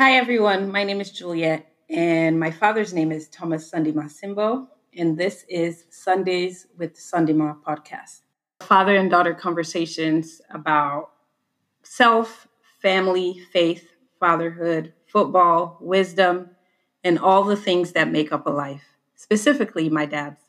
Hi, 0.00 0.12
everyone. 0.12 0.72
My 0.72 0.82
name 0.82 1.02
is 1.02 1.10
Juliet, 1.10 1.70
and 1.90 2.40
my 2.40 2.50
father's 2.50 2.94
name 2.94 3.12
is 3.12 3.28
Thomas 3.28 3.70
Sandima 3.70 4.04
Simbo, 4.04 4.66
and 4.96 5.18
this 5.18 5.44
is 5.46 5.84
Sundays 5.90 6.68
with 6.78 6.94
Sandima 6.94 7.62
podcast. 7.62 8.22
Father 8.62 8.96
and 8.96 9.10
daughter 9.10 9.34
conversations 9.34 10.40
about 10.48 11.10
self, 11.82 12.48
family, 12.80 13.42
faith, 13.52 13.90
fatherhood, 14.18 14.94
football, 15.04 15.76
wisdom, 15.82 16.48
and 17.04 17.18
all 17.18 17.44
the 17.44 17.54
things 17.54 17.92
that 17.92 18.10
make 18.10 18.32
up 18.32 18.46
a 18.46 18.50
life, 18.50 18.96
specifically 19.16 19.90
my 19.90 20.06
dad's. 20.06 20.40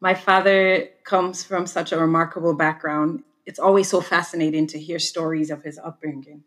My 0.00 0.14
father 0.14 0.88
comes 1.04 1.44
from 1.44 1.68
such 1.68 1.92
a 1.92 2.00
remarkable 2.00 2.54
background. 2.54 3.22
It's 3.46 3.60
always 3.60 3.86
so 3.88 4.00
fascinating 4.00 4.66
to 4.66 4.80
hear 4.80 4.98
stories 4.98 5.52
of 5.52 5.62
his 5.62 5.78
upbringing. 5.78 6.42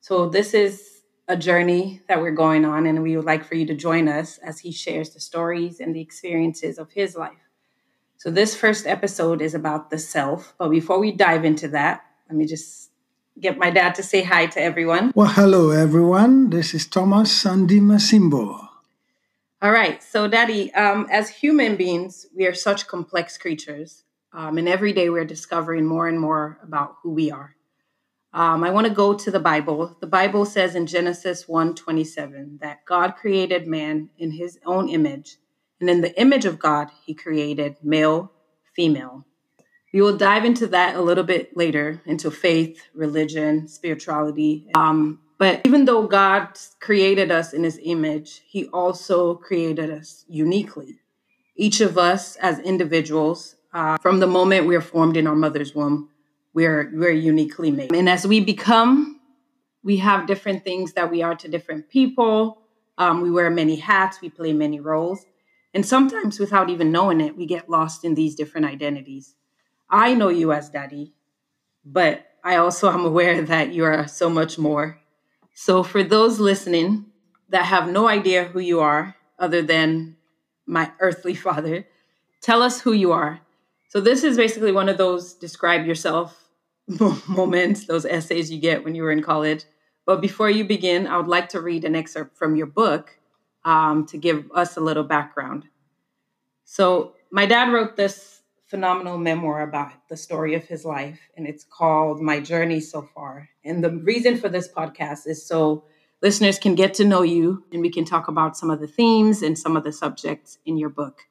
So, 0.00 0.26
this 0.26 0.54
is 0.54 0.99
a 1.30 1.36
journey 1.36 2.02
that 2.08 2.20
we're 2.20 2.32
going 2.32 2.64
on, 2.64 2.86
and 2.86 3.04
we 3.04 3.16
would 3.16 3.24
like 3.24 3.44
for 3.44 3.54
you 3.54 3.64
to 3.66 3.74
join 3.74 4.08
us 4.08 4.38
as 4.38 4.58
he 4.58 4.72
shares 4.72 5.10
the 5.10 5.20
stories 5.20 5.78
and 5.78 5.94
the 5.94 6.00
experiences 6.00 6.76
of 6.76 6.90
his 6.90 7.14
life. 7.14 7.46
So, 8.16 8.30
this 8.32 8.56
first 8.56 8.84
episode 8.84 9.40
is 9.40 9.54
about 9.54 9.90
the 9.90 9.98
self. 9.98 10.54
But 10.58 10.70
before 10.70 10.98
we 10.98 11.12
dive 11.12 11.44
into 11.44 11.68
that, 11.68 12.04
let 12.28 12.36
me 12.36 12.46
just 12.46 12.90
get 13.38 13.56
my 13.56 13.70
dad 13.70 13.94
to 13.94 14.02
say 14.02 14.24
hi 14.24 14.46
to 14.46 14.60
everyone. 14.60 15.12
Well, 15.14 15.28
hello, 15.28 15.70
everyone. 15.70 16.50
This 16.50 16.74
is 16.74 16.86
Thomas 16.88 17.30
Sandima 17.44 17.98
Simbo. 18.00 18.68
All 19.62 19.70
right. 19.70 20.02
So, 20.02 20.26
Daddy, 20.26 20.74
um, 20.74 21.06
as 21.12 21.30
human 21.30 21.76
beings, 21.76 22.26
we 22.34 22.44
are 22.46 22.54
such 22.54 22.88
complex 22.88 23.38
creatures. 23.38 24.02
Um, 24.32 24.58
and 24.58 24.68
every 24.68 24.92
day 24.92 25.10
we're 25.10 25.24
discovering 25.24 25.86
more 25.86 26.08
and 26.08 26.18
more 26.18 26.58
about 26.62 26.96
who 27.02 27.10
we 27.10 27.30
are. 27.30 27.54
Um, 28.32 28.62
I 28.62 28.70
want 28.70 28.86
to 28.86 28.92
go 28.92 29.14
to 29.14 29.30
the 29.30 29.40
Bible. 29.40 29.96
The 30.00 30.06
Bible 30.06 30.44
says 30.44 30.76
in 30.76 30.86
Genesis 30.86 31.48
1 31.48 31.74
27 31.74 32.58
that 32.62 32.84
God 32.84 33.16
created 33.16 33.66
man 33.66 34.10
in 34.18 34.30
his 34.30 34.58
own 34.64 34.88
image. 34.88 35.36
And 35.80 35.90
in 35.90 36.00
the 36.00 36.18
image 36.20 36.44
of 36.44 36.58
God, 36.58 36.90
he 37.04 37.14
created 37.14 37.76
male, 37.82 38.30
female. 38.76 39.24
We 39.92 40.00
will 40.00 40.16
dive 40.16 40.44
into 40.44 40.68
that 40.68 40.94
a 40.94 41.00
little 41.00 41.24
bit 41.24 41.56
later 41.56 42.00
into 42.06 42.30
faith, 42.30 42.80
religion, 42.94 43.66
spirituality. 43.66 44.68
Um, 44.76 45.20
but 45.38 45.62
even 45.64 45.86
though 45.86 46.06
God 46.06 46.58
created 46.78 47.32
us 47.32 47.52
in 47.52 47.64
his 47.64 47.80
image, 47.82 48.42
he 48.46 48.66
also 48.66 49.34
created 49.34 49.90
us 49.90 50.24
uniquely. 50.28 51.00
Each 51.56 51.80
of 51.80 51.98
us 51.98 52.36
as 52.36 52.60
individuals, 52.60 53.56
uh, 53.72 53.96
from 53.98 54.20
the 54.20 54.26
moment 54.26 54.66
we 54.66 54.76
are 54.76 54.80
formed 54.80 55.16
in 55.16 55.26
our 55.26 55.34
mother's 55.34 55.74
womb, 55.74 56.10
we're, 56.52 56.90
we're 56.94 57.10
uniquely 57.10 57.70
made. 57.70 57.94
And 57.94 58.08
as 58.08 58.26
we 58.26 58.40
become, 58.40 59.20
we 59.82 59.98
have 59.98 60.26
different 60.26 60.64
things 60.64 60.92
that 60.94 61.10
we 61.10 61.22
are 61.22 61.34
to 61.34 61.48
different 61.48 61.88
people. 61.88 62.58
Um, 62.98 63.22
we 63.22 63.30
wear 63.30 63.50
many 63.50 63.76
hats, 63.76 64.20
we 64.20 64.28
play 64.28 64.52
many 64.52 64.80
roles. 64.80 65.24
And 65.72 65.86
sometimes, 65.86 66.40
without 66.40 66.68
even 66.68 66.90
knowing 66.90 67.20
it, 67.20 67.36
we 67.36 67.46
get 67.46 67.70
lost 67.70 68.04
in 68.04 68.14
these 68.14 68.34
different 68.34 68.66
identities. 68.66 69.36
I 69.88 70.14
know 70.14 70.28
you 70.28 70.52
as 70.52 70.68
daddy, 70.68 71.14
but 71.84 72.26
I 72.42 72.56
also 72.56 72.90
am 72.90 73.04
aware 73.04 73.40
that 73.42 73.72
you 73.72 73.84
are 73.84 74.08
so 74.08 74.28
much 74.28 74.58
more. 74.58 74.98
So, 75.54 75.82
for 75.82 76.02
those 76.02 76.40
listening 76.40 77.06
that 77.48 77.66
have 77.66 77.88
no 77.88 78.08
idea 78.08 78.44
who 78.44 78.60
you 78.60 78.80
are, 78.80 79.16
other 79.38 79.62
than 79.62 80.16
my 80.66 80.92
earthly 81.00 81.34
father, 81.46 81.86
tell 82.40 82.62
us 82.62 82.80
who 82.80 82.92
you 82.92 83.12
are. 83.12 83.40
So, 83.90 84.00
this 84.00 84.22
is 84.22 84.36
basically 84.36 84.70
one 84.70 84.88
of 84.88 84.98
those 84.98 85.34
describe 85.34 85.84
yourself 85.84 86.48
moments, 87.28 87.86
those 87.86 88.06
essays 88.06 88.48
you 88.48 88.60
get 88.60 88.84
when 88.84 88.94
you 88.94 89.02
were 89.02 89.10
in 89.10 89.20
college. 89.20 89.64
But 90.06 90.20
before 90.20 90.48
you 90.48 90.64
begin, 90.64 91.08
I 91.08 91.16
would 91.16 91.26
like 91.26 91.48
to 91.50 91.60
read 91.60 91.84
an 91.84 91.96
excerpt 91.96 92.38
from 92.38 92.54
your 92.54 92.66
book 92.66 93.18
um, 93.64 94.06
to 94.06 94.16
give 94.16 94.48
us 94.52 94.76
a 94.76 94.80
little 94.80 95.02
background. 95.02 95.64
So, 96.64 97.14
my 97.32 97.46
dad 97.46 97.72
wrote 97.72 97.96
this 97.96 98.42
phenomenal 98.68 99.18
memoir 99.18 99.62
about 99.62 99.90
the 100.08 100.16
story 100.16 100.54
of 100.54 100.62
his 100.62 100.84
life, 100.84 101.18
and 101.36 101.44
it's 101.44 101.64
called 101.64 102.22
My 102.22 102.38
Journey 102.38 102.78
So 102.78 103.02
Far. 103.02 103.48
And 103.64 103.82
the 103.82 103.90
reason 103.90 104.36
for 104.36 104.48
this 104.48 104.68
podcast 104.68 105.26
is 105.26 105.44
so 105.44 105.82
listeners 106.22 106.60
can 106.60 106.76
get 106.76 106.94
to 106.94 107.04
know 107.04 107.22
you 107.22 107.64
and 107.72 107.82
we 107.82 107.90
can 107.90 108.04
talk 108.04 108.28
about 108.28 108.56
some 108.56 108.70
of 108.70 108.78
the 108.78 108.86
themes 108.86 109.42
and 109.42 109.58
some 109.58 109.76
of 109.76 109.82
the 109.82 109.90
subjects 109.92 110.58
in 110.64 110.78
your 110.78 110.90
book. 110.90 111.22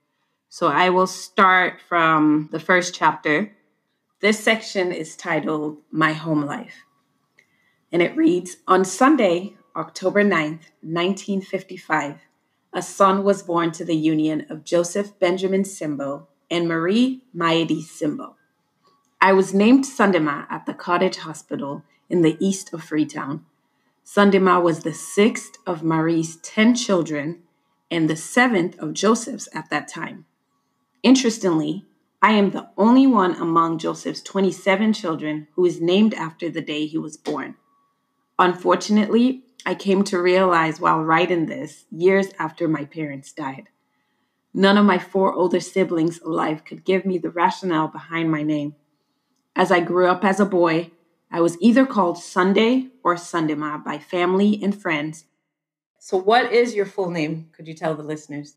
So 0.52 0.66
I 0.66 0.90
will 0.90 1.06
start 1.06 1.80
from 1.80 2.50
the 2.52 2.60
first 2.60 2.96
chapter. 2.96 3.56
This 4.20 4.44
section 4.44 4.92
is 4.92 5.16
titled 5.16 5.78
My 5.92 6.14
Home 6.14 6.44
Life. 6.44 6.86
And 7.92 8.02
it 8.02 8.18
reads 8.18 8.58
On 8.68 8.84
Sunday, 8.84 9.54
October 9.76 10.24
9th, 10.24 10.72
1955, 10.82 12.22
a 12.74 12.82
son 12.82 13.24
was 13.24 13.44
born 13.44 13.72
to 13.74 13.86
the 13.86 13.96
union 13.96 14.48
of 14.50 14.64
Joseph 14.66 15.20
Benjamin 15.20 15.62
Simbo 15.62 16.26
and 16.50 16.68
Marie 16.68 17.22
Maedi 17.31 17.84
Simbo. 17.84 18.34
I 19.22 19.34
was 19.34 19.54
named 19.54 19.86
Sandima 19.86 20.48
at 20.50 20.66
the 20.66 20.74
Cottage 20.74 21.18
Hospital 21.18 21.84
in 22.10 22.24
the 22.24 22.38
east 22.44 22.74
of 22.74 22.84
Freetown. 22.84 23.46
Sandima 24.04 24.64
was 24.64 24.80
the 24.80 24.96
sixth 24.96 25.60
of 25.68 25.84
Marie's 25.84 26.38
10 26.38 26.74
children 26.74 27.44
and 27.92 28.10
the 28.10 28.16
seventh 28.16 28.80
of 28.80 28.94
Joseph's 28.94 29.48
at 29.54 29.70
that 29.70 29.88
time. 29.88 30.26
Interestingly, 31.02 31.86
I 32.22 32.34
am 32.34 32.52
the 32.52 32.70
only 32.78 33.08
one 33.08 33.36
among 33.36 33.78
Joseph's 33.78 34.22
27 34.22 34.92
children 34.92 35.48
who 35.54 35.66
is 35.66 35.80
named 35.80 36.14
after 36.14 36.50
the 36.50 36.62
day 36.62 36.86
he 36.86 36.98
was 36.98 37.16
born. 37.16 37.56
Unfortunately, 38.38 39.44
I 39.66 39.76
came 39.76 40.04
to 40.06 40.22
realize 40.22 40.80
while 40.80 41.02
writing 41.02 41.46
this 41.46 41.86
years 41.90 42.28
after 42.38 42.68
my 42.68 42.86
parents 42.86 43.32
died. 43.32 43.70
None 44.54 44.78
of 44.78 44.86
my 44.86 44.98
four 44.98 45.34
older 45.34 45.60
siblings 45.60 46.20
alive 46.20 46.66
could 46.66 46.84
give 46.84 47.06
me 47.06 47.18
the 47.18 47.30
rationale 47.30 47.88
behind 47.88 48.31
my 48.31 48.44
name. 48.44 48.76
As 49.56 49.72
I 49.72 49.80
grew 49.80 50.08
up 50.08 50.26
as 50.26 50.40
a 50.40 50.46
boy, 50.46 50.92
I 51.31 51.40
was 51.40 51.58
either 51.62 51.86
called 51.86 52.18
Sunday 52.18 52.88
or 53.04 53.16
Sandima 53.16 53.84
by 53.84 54.00
family 54.00 54.60
and 54.62 54.80
friends. 54.80 55.26
So, 56.00 56.18
what 56.18 56.52
is 56.52 56.76
your 56.76 56.86
full 56.86 57.12
name? 57.12 57.50
Could 57.52 57.68
you 57.68 57.74
tell 57.74 57.94
the 57.94 58.04
listeners? 58.04 58.56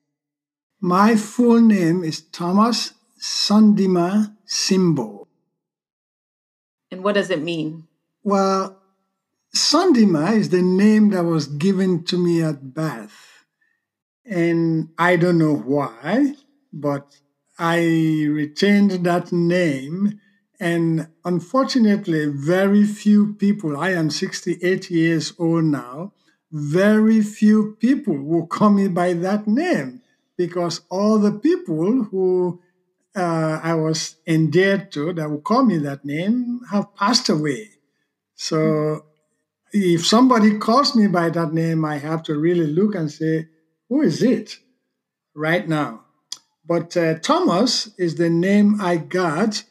My 0.84 1.15
full 1.15 1.60
name 1.60 2.03
is 2.03 2.22
Thomas 2.22 2.94
Sandima 3.16 4.34
Simbo. 4.44 5.28
And 6.91 7.04
what 7.04 7.15
does 7.15 7.31
it 7.31 7.41
mean? 7.41 7.87
Well, 8.25 8.82
Sandima 9.54 10.37
is 10.37 10.48
the 10.48 10.60
name 10.60 11.10
that 11.10 11.22
was 11.22 11.47
given 11.47 12.03
to 12.06 12.19
me 12.19 12.42
at 12.42 12.75
birth. 12.75 13.44
And 14.26 14.88
I 14.98 15.15
don't 15.15 15.38
know 15.38 15.54
why, 15.54 16.34
but 16.72 17.16
I 17.60 17.78
retained 18.28 18.91
that 19.04 19.31
name. 19.31 20.19
And 20.59 21.06
unfortunately, 21.25 22.26
very 22.26 22.82
few 22.82 23.34
people, 23.34 23.76
I 23.76 23.91
am 23.91 24.10
68 24.10 24.91
years 24.91 25.32
old 25.38 25.62
now, 25.62 26.12
very 26.50 27.22
few 27.22 27.76
people 27.78 28.19
will 28.19 28.48
call 28.48 28.71
me 28.71 28.88
by 28.88 29.12
that 29.12 29.47
name 29.47 30.01
because 30.47 30.80
all 30.91 31.19
the 31.19 31.32
people 31.48 32.04
who 32.04 32.60
uh, 33.14 33.60
I 33.62 33.75
was 33.75 34.16
endeared 34.26 34.91
to 34.92 35.12
that 35.12 35.30
would 35.30 35.44
call 35.44 35.64
me 35.64 35.78
that 35.78 36.04
name 36.04 36.60
have 36.70 36.94
passed 36.97 37.28
away. 37.28 37.70
So 38.34 39.04
if 39.72 40.06
somebody 40.06 40.58
calls 40.58 40.97
me 40.97 41.06
by 41.06 41.30
that 41.30 41.53
name, 41.53 41.84
I 41.84 41.98
have 41.98 42.22
to 42.25 42.34
really 42.38 42.66
look 42.66 42.94
and 42.94 43.10
say, 43.10 43.48
who 43.88 44.03
is 44.03 44.22
it 44.22 44.58
right 45.34 45.66
now? 45.69 46.04
But 46.66 46.97
uh, 46.97 47.18
Thomas 47.18 47.91
is 47.98 48.15
the 48.16 48.30
name 48.30 48.80
I 48.80 48.97
got 48.97 49.62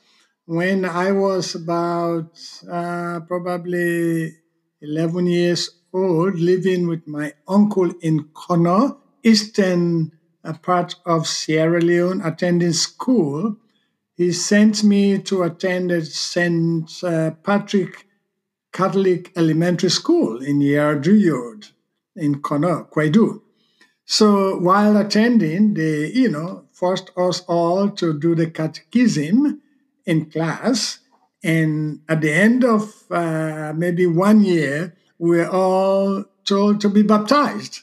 when 0.46 0.86
I 0.86 1.12
was 1.12 1.56
about 1.56 2.32
uh, 2.70 3.22
probably 3.28 4.36
11 4.82 5.28
years 5.28 5.70
old, 5.94 6.40
living 6.40 6.88
with 6.88 7.08
my 7.08 7.34
uncle 7.48 7.92
in 8.02 8.26
Kono, 8.34 8.98
eastern 9.24 10.12
uh, 10.44 10.54
part 10.54 10.96
of 11.06 11.28
Sierra 11.28 11.82
Leone, 11.82 12.22
attending 12.22 12.74
school. 12.74 13.58
He 14.16 14.32
sent 14.32 14.84
me 14.84 15.20
to 15.20 15.44
attend 15.44 16.06
St. 16.06 17.04
Uh, 17.04 17.32
Patrick 17.44 18.08
Catholic 18.74 19.32
Elementary 19.36 19.90
School 19.90 20.42
in 20.42 20.60
Yarduyod 20.60 21.72
in 22.16 22.42
Kono, 22.42 22.90
Koidu. 22.90 23.42
So 24.06 24.58
while 24.58 24.98
attending, 24.98 25.74
they, 25.74 26.12
you 26.12 26.30
know, 26.30 26.66
forced 26.72 27.12
us 27.18 27.42
all 27.48 27.90
to 27.92 28.18
do 28.18 28.36
the 28.36 28.50
catechism 28.50 29.62
in 30.06 30.30
class. 30.30 31.00
And 31.44 32.02
at 32.10 32.22
the 32.22 32.32
end 32.34 32.64
of 32.64 33.04
uh, 33.10 33.74
maybe 33.76 34.06
one 34.06 34.44
year, 34.44 34.96
we 35.18 35.38
we're 35.38 35.50
all 35.50 36.26
told 36.46 36.82
to 36.82 36.90
be 36.90 37.04
baptized. 37.04 37.82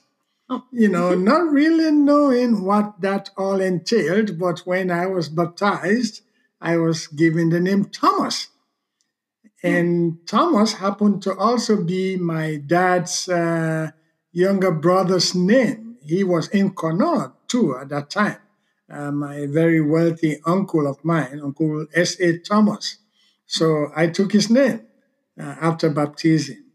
You 0.72 0.88
know, 0.88 1.14
not 1.14 1.50
really 1.52 1.90
knowing 1.92 2.62
what 2.64 3.00
that 3.02 3.30
all 3.36 3.60
entailed, 3.60 4.38
but 4.38 4.60
when 4.60 4.90
I 4.90 5.06
was 5.06 5.28
baptized, 5.28 6.22
I 6.60 6.76
was 6.78 7.06
given 7.06 7.50
the 7.50 7.60
name 7.60 7.86
Thomas. 7.86 8.48
And 9.62 10.18
Thomas 10.26 10.74
happened 10.74 11.22
to 11.22 11.36
also 11.36 11.82
be 11.82 12.16
my 12.16 12.56
dad's 12.56 13.28
uh, 13.28 13.90
younger 14.32 14.70
brother's 14.72 15.34
name. 15.34 15.96
He 16.04 16.24
was 16.24 16.48
in 16.48 16.72
Kono 16.74 17.32
too 17.48 17.76
at 17.76 17.88
that 17.90 18.10
time. 18.10 18.38
Uh, 18.90 19.10
my 19.12 19.46
very 19.46 19.80
wealthy 19.80 20.40
uncle 20.46 20.86
of 20.86 21.04
mine, 21.04 21.40
Uncle 21.42 21.86
S.A. 21.94 22.38
Thomas. 22.38 22.98
So 23.46 23.90
I 23.94 24.06
took 24.08 24.32
his 24.32 24.48
name 24.48 24.80
uh, 25.38 25.56
after 25.60 25.90
baptism. 25.90 26.67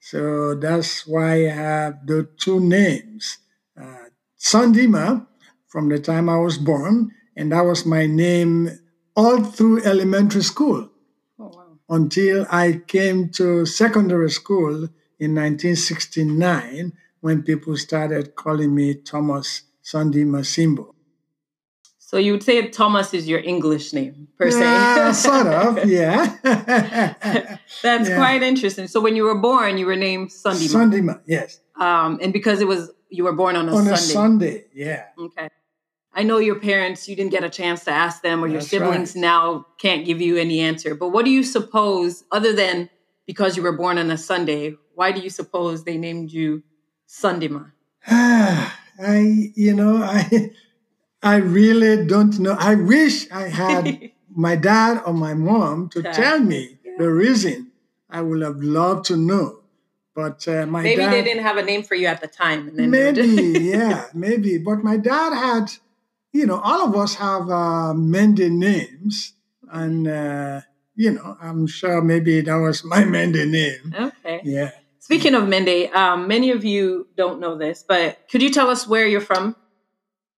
So 0.00 0.54
that's 0.54 1.06
why 1.06 1.46
I 1.46 1.50
have 1.50 2.06
the 2.06 2.28
two 2.38 2.58
names. 2.58 3.38
Uh, 3.80 4.08
Sandima, 4.38 5.26
from 5.68 5.88
the 5.88 5.98
time 5.98 6.28
I 6.28 6.38
was 6.38 6.58
born, 6.58 7.12
and 7.36 7.52
that 7.52 7.62
was 7.62 7.86
my 7.86 8.06
name 8.06 8.70
all 9.14 9.44
through 9.44 9.82
elementary 9.84 10.42
school 10.42 10.88
oh, 11.38 11.52
wow. 11.54 11.78
until 11.88 12.46
I 12.50 12.80
came 12.86 13.28
to 13.30 13.66
secondary 13.66 14.30
school 14.30 14.88
in 15.18 15.34
1969 15.34 16.92
when 17.20 17.42
people 17.42 17.76
started 17.76 18.34
calling 18.34 18.74
me 18.74 18.94
Thomas 18.94 19.62
Sandima 19.84 20.40
Simbo. 20.44 20.94
So 22.10 22.16
you 22.16 22.32
would 22.32 22.42
say 22.42 22.66
Thomas 22.66 23.14
is 23.14 23.28
your 23.28 23.38
English 23.38 23.92
name, 23.92 24.26
per 24.36 24.50
se. 24.50 24.58
Yeah, 24.58 25.12
sort 25.28 25.46
of, 25.46 25.88
yeah. 25.88 26.38
That's 26.42 28.08
yeah. 28.08 28.16
quite 28.16 28.42
interesting. 28.42 28.88
So 28.88 29.00
when 29.00 29.14
you 29.14 29.22
were 29.22 29.38
born, 29.38 29.78
you 29.78 29.86
were 29.86 29.94
named 29.94 30.32
Sunday. 30.32 30.66
Sandima, 30.66 31.20
yes. 31.24 31.60
Um, 31.78 32.18
and 32.20 32.32
because 32.32 32.60
it 32.60 32.66
was 32.66 32.90
you 33.10 33.22
were 33.22 33.32
born 33.32 33.54
on 33.54 33.68
a 33.68 33.76
on 33.76 33.84
Sunday. 33.84 33.92
a 33.92 33.96
Sunday, 33.96 34.64
yeah. 34.74 35.04
Okay. 35.16 35.50
I 36.12 36.24
know 36.24 36.38
your 36.38 36.58
parents, 36.58 37.08
you 37.08 37.14
didn't 37.14 37.30
get 37.30 37.44
a 37.44 37.48
chance 37.48 37.84
to 37.84 37.92
ask 37.92 38.22
them, 38.22 38.42
or 38.42 38.48
your 38.48 38.58
That's 38.58 38.70
siblings 38.70 39.14
right. 39.14 39.20
now 39.20 39.66
can't 39.78 40.04
give 40.04 40.20
you 40.20 40.36
any 40.36 40.58
answer. 40.58 40.96
But 40.96 41.10
what 41.10 41.24
do 41.24 41.30
you 41.30 41.44
suppose, 41.44 42.24
other 42.32 42.52
than 42.52 42.90
because 43.24 43.56
you 43.56 43.62
were 43.62 43.76
born 43.76 43.98
on 43.98 44.10
a 44.10 44.18
Sunday, 44.18 44.74
why 44.96 45.12
do 45.12 45.20
you 45.20 45.30
suppose 45.30 45.84
they 45.84 45.96
named 45.96 46.32
you 46.32 46.64
Sandima? 47.08 47.70
I, 48.08 49.52
you 49.54 49.76
know, 49.76 50.02
I 50.02 50.50
I 51.22 51.36
really 51.36 52.06
don't 52.06 52.38
know. 52.38 52.56
I 52.58 52.74
wish 52.74 53.30
I 53.30 53.48
had 53.48 54.10
my 54.34 54.56
dad 54.56 55.02
or 55.04 55.12
my 55.12 55.34
mom 55.34 55.88
to 55.90 56.02
tell 56.02 56.40
me 56.40 56.78
yeah. 56.84 56.92
the 56.98 57.10
reason. 57.10 57.72
I 58.08 58.22
would 58.22 58.42
have 58.42 58.60
loved 58.60 59.06
to 59.06 59.16
know. 59.16 59.60
But 60.14 60.46
uh, 60.48 60.66
my 60.66 60.82
maybe 60.82 61.02
dad, 61.02 61.12
they 61.12 61.22
didn't 61.22 61.44
have 61.44 61.56
a 61.56 61.62
name 61.62 61.82
for 61.82 61.94
you 61.94 62.06
at 62.06 62.20
the 62.20 62.26
time. 62.26 62.70
maybe, 62.74 63.20
yeah, 63.60 64.06
maybe. 64.12 64.58
But 64.58 64.82
my 64.82 64.96
dad 64.96 65.32
had, 65.32 65.70
you 66.32 66.46
know, 66.46 66.58
all 66.58 66.88
of 66.88 66.96
us 66.96 67.14
have 67.14 67.48
uh, 67.48 67.94
Mende 67.94 68.50
names, 68.50 69.34
and 69.70 70.08
uh, 70.08 70.60
you 70.96 71.12
know, 71.12 71.36
I'm 71.40 71.66
sure 71.66 72.02
maybe 72.02 72.40
that 72.40 72.56
was 72.56 72.84
my 72.94 73.04
Mende 73.04 73.48
name. 73.48 73.94
Okay. 73.98 74.40
Yeah. 74.44 74.72
Speaking 74.98 75.34
of 75.34 75.44
Mende, 75.44 75.94
um, 75.94 76.26
many 76.28 76.50
of 76.50 76.64
you 76.64 77.08
don't 77.16 77.40
know 77.40 77.56
this, 77.56 77.84
but 77.86 78.28
could 78.30 78.42
you 78.42 78.50
tell 78.50 78.68
us 78.68 78.86
where 78.86 79.06
you're 79.06 79.20
from? 79.20 79.56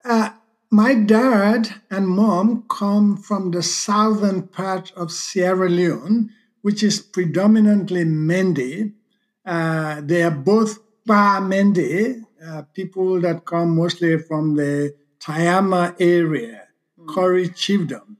Uh, 0.04 0.30
my 0.72 0.94
dad 0.94 1.68
and 1.90 2.08
mom 2.08 2.64
come 2.66 3.14
from 3.14 3.50
the 3.50 3.62
southern 3.62 4.48
part 4.48 4.90
of 4.96 5.12
Sierra 5.12 5.68
Leone, 5.68 6.30
which 6.62 6.82
is 6.82 6.98
predominantly 6.98 8.04
Mende. 8.06 8.92
Uh, 9.44 10.00
they 10.00 10.22
are 10.22 10.30
both 10.30 10.78
Pa 11.06 11.40
Mende, 11.40 12.24
uh, 12.42 12.62
people 12.72 13.20
that 13.20 13.44
come 13.44 13.76
mostly 13.76 14.16
from 14.16 14.56
the 14.56 14.94
Tayama 15.20 15.94
area, 16.00 16.68
mm. 16.98 17.06
Kori 17.06 17.50
chiefdom. 17.50 18.16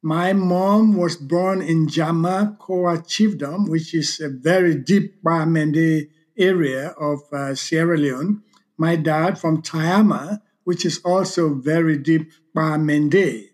My 0.00 0.32
mom 0.32 0.96
was 0.96 1.16
born 1.16 1.60
in 1.60 1.86
Jama 1.86 2.56
Koa 2.58 2.96
chiefdom, 3.02 3.68
which 3.68 3.92
is 3.92 4.20
a 4.20 4.30
very 4.30 4.74
deep 4.74 5.22
Pa 5.22 5.44
Mende 5.44 6.08
area 6.38 6.94
of 6.98 7.20
uh, 7.30 7.54
Sierra 7.54 7.98
Leone. 7.98 8.42
My 8.78 8.96
dad 8.96 9.38
from 9.38 9.60
Tayama, 9.60 10.40
which 10.70 10.84
is 10.86 11.00
also 11.04 11.52
very 11.52 11.98
deep 11.98 12.30
by 12.54 12.76
Mende. 12.76 13.48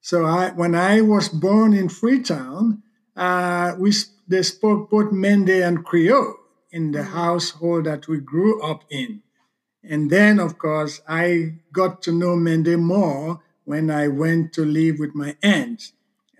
So 0.00 0.24
I, 0.24 0.48
when 0.52 0.74
I 0.74 1.02
was 1.02 1.28
born 1.28 1.74
in 1.74 1.90
Freetown, 1.90 2.82
uh, 3.14 3.74
we 3.78 3.92
they 4.26 4.42
spoke 4.42 4.88
both 4.88 5.12
Mende 5.12 5.60
and 5.68 5.84
Creole 5.84 6.36
in 6.70 6.92
the 6.92 7.00
mm. 7.00 7.12
household 7.20 7.84
that 7.84 8.08
we 8.08 8.18
grew 8.20 8.62
up 8.62 8.80
in. 8.88 9.20
And 9.84 10.10
then, 10.10 10.38
of 10.40 10.56
course, 10.56 11.02
I 11.06 11.56
got 11.70 12.00
to 12.04 12.12
know 12.12 12.34
Mende 12.34 12.78
more 12.78 13.42
when 13.66 13.90
I 13.90 14.08
went 14.08 14.54
to 14.54 14.64
live 14.64 14.96
with 14.98 15.14
my 15.14 15.36
aunt. 15.42 15.92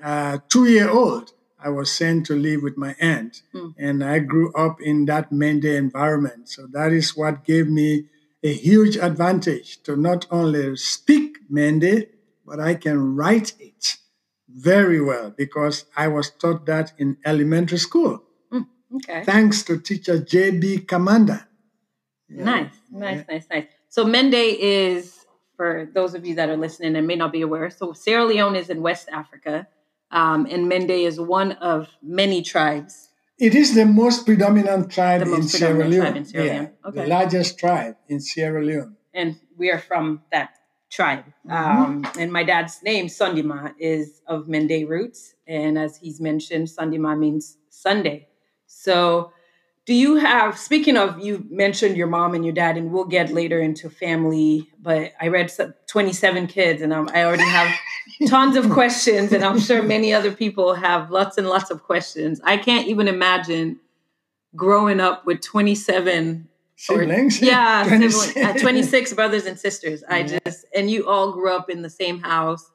Uh, 0.03 0.39
two 0.49 0.65
year 0.65 0.89
old, 0.89 1.33
I 1.63 1.69
was 1.69 1.93
sent 1.93 2.25
to 2.29 2.35
live 2.35 2.63
with 2.63 2.79
my 2.79 2.97
aunt, 2.99 3.43
mm. 3.55 3.75
and 3.77 4.03
I 4.03 4.21
grew 4.21 4.55
up 4.55 4.81
in 4.81 5.05
that 5.11 5.31
Mende 5.31 5.73
environment. 5.87 6.49
So 6.49 6.67
that 6.73 6.95
is 6.95 7.15
what 7.15 7.45
gave 7.45 7.69
me 7.69 8.07
a 8.43 8.53
huge 8.53 8.97
advantage 8.97 9.83
to 9.83 9.97
not 9.97 10.27
only 10.31 10.77
speak 10.77 11.39
Mende, 11.49 12.07
but 12.47 12.61
I 12.61 12.75
can 12.75 13.17
write 13.17 13.53
it 13.59 13.97
very 14.49 15.01
well 15.01 15.31
because 15.31 15.85
I 15.97 16.09
was 16.09 16.31
taught 16.31 16.67
that 16.67 16.93
in 16.99 17.19
elementary 17.25 17.79
school. 17.79 18.23
Mm, 18.53 18.67
okay. 18.97 19.25
Thanks 19.25 19.63
to 19.65 19.79
teacher 19.79 20.19
J.B. 20.19 20.81
Kamanda. 20.87 21.47
Yeah. 22.29 22.45
Nice, 22.45 22.73
nice, 22.91 23.17
yeah. 23.17 23.25
nice, 23.35 23.47
nice. 23.51 23.65
So 23.89 24.05
Mende 24.05 24.35
is, 24.35 25.25
for 25.57 25.89
those 25.95 26.15
of 26.15 26.25
you 26.25 26.35
that 26.37 26.49
are 26.49 26.57
listening 26.57 26.97
and 26.97 27.07
may 27.07 27.17
not 27.17 27.33
be 27.33 27.43
aware, 27.43 27.71
so 27.71 27.93
Sierra 27.93 28.25
Leone 28.25 28.57
is 28.57 28.71
in 28.71 28.83
West 28.83 29.09
Africa, 29.11 29.67
um, 30.11 30.47
and 30.51 30.69
Mende 30.69 30.91
is 30.91 31.21
one 31.21 31.53
of 31.53 31.89
many 32.03 32.43
tribes 32.43 33.08
it 33.39 33.55
is 33.55 33.75
the 33.75 33.87
most 33.87 34.27
predominant 34.27 34.91
tribe, 34.91 35.23
in, 35.23 35.31
most 35.31 35.51
Sierra 35.51 35.75
predominant 35.75 36.05
tribe 36.05 36.17
in 36.17 36.25
Sierra 36.25 36.45
Leone. 36.45 36.73
Yeah, 36.83 36.89
okay. 36.89 37.03
The 37.03 37.07
largest 37.07 37.59
tribe 37.59 37.97
in 38.09 38.21
Sierra 38.21 38.65
Leone. 38.65 38.97
And 39.15 39.37
we 39.57 39.71
are 39.71 39.79
from 39.79 40.23
that 40.33 40.59
tribe. 40.91 41.25
Mm-hmm. 41.47 41.53
Um, 41.53 42.07
and 42.19 42.33
my 42.33 42.45
dad's 42.45 42.83
name, 42.83 43.07
Sandima, 43.07 43.75
is 43.79 44.23
of 44.27 44.49
Mende 44.49 44.89
roots. 44.89 45.35
And 45.47 45.79
as 45.79 45.99
he's 45.99 46.21
mentioned, 46.21 46.69
Sandima 46.69 47.19
means 47.19 47.59
Sunday. 47.69 48.29
So 48.67 49.33
do 49.89 49.95
you 49.95 50.17
have, 50.17 50.59
speaking 50.59 50.99
of, 50.99 51.19
you 51.19 51.47
mentioned 51.49 51.97
your 51.97 52.09
mom 52.09 52.35
and 52.35 52.45
your 52.45 52.53
dad, 52.53 52.77
and 52.77 52.93
we'll 52.93 53.07
get 53.07 53.33
later 53.33 53.59
into 53.59 53.89
family, 53.89 54.69
but 54.83 55.15
I 55.19 55.29
read 55.29 55.51
27 55.87 56.47
kids 56.47 56.83
and 56.83 56.93
I 56.93 57.25
already 57.25 57.45
have 57.45 57.75
tons 58.29 58.57
of 58.57 58.69
questions, 58.69 59.33
and 59.33 59.43
I'm 59.43 59.59
sure 59.59 59.83
many 59.83 60.13
other 60.13 60.31
people 60.31 60.75
have 60.75 61.11
lots 61.11 61.39
and 61.39 61.49
lots 61.49 61.71
of 61.71 61.85
questions. 61.85 62.39
I 62.45 62.59
can't 62.59 62.87
even 62.87 63.09
imagine 63.09 63.81
growing 64.55 65.01
up 65.01 65.25
with 65.25 65.41
27 65.41 66.47
siblings. 66.77 67.41
Or, 67.41 67.47
yeah, 67.47 67.85
26. 67.89 68.37
Uh, 68.37 68.53
26 68.61 69.15
brothers 69.15 69.47
and 69.47 69.59
sisters. 69.59 70.05
I 70.07 70.23
just, 70.23 70.67
and 70.75 70.91
you 70.91 71.09
all 71.09 71.33
grew 71.33 71.57
up 71.57 71.71
in 71.71 71.81
the 71.81 71.89
same 71.89 72.21
house. 72.21 72.71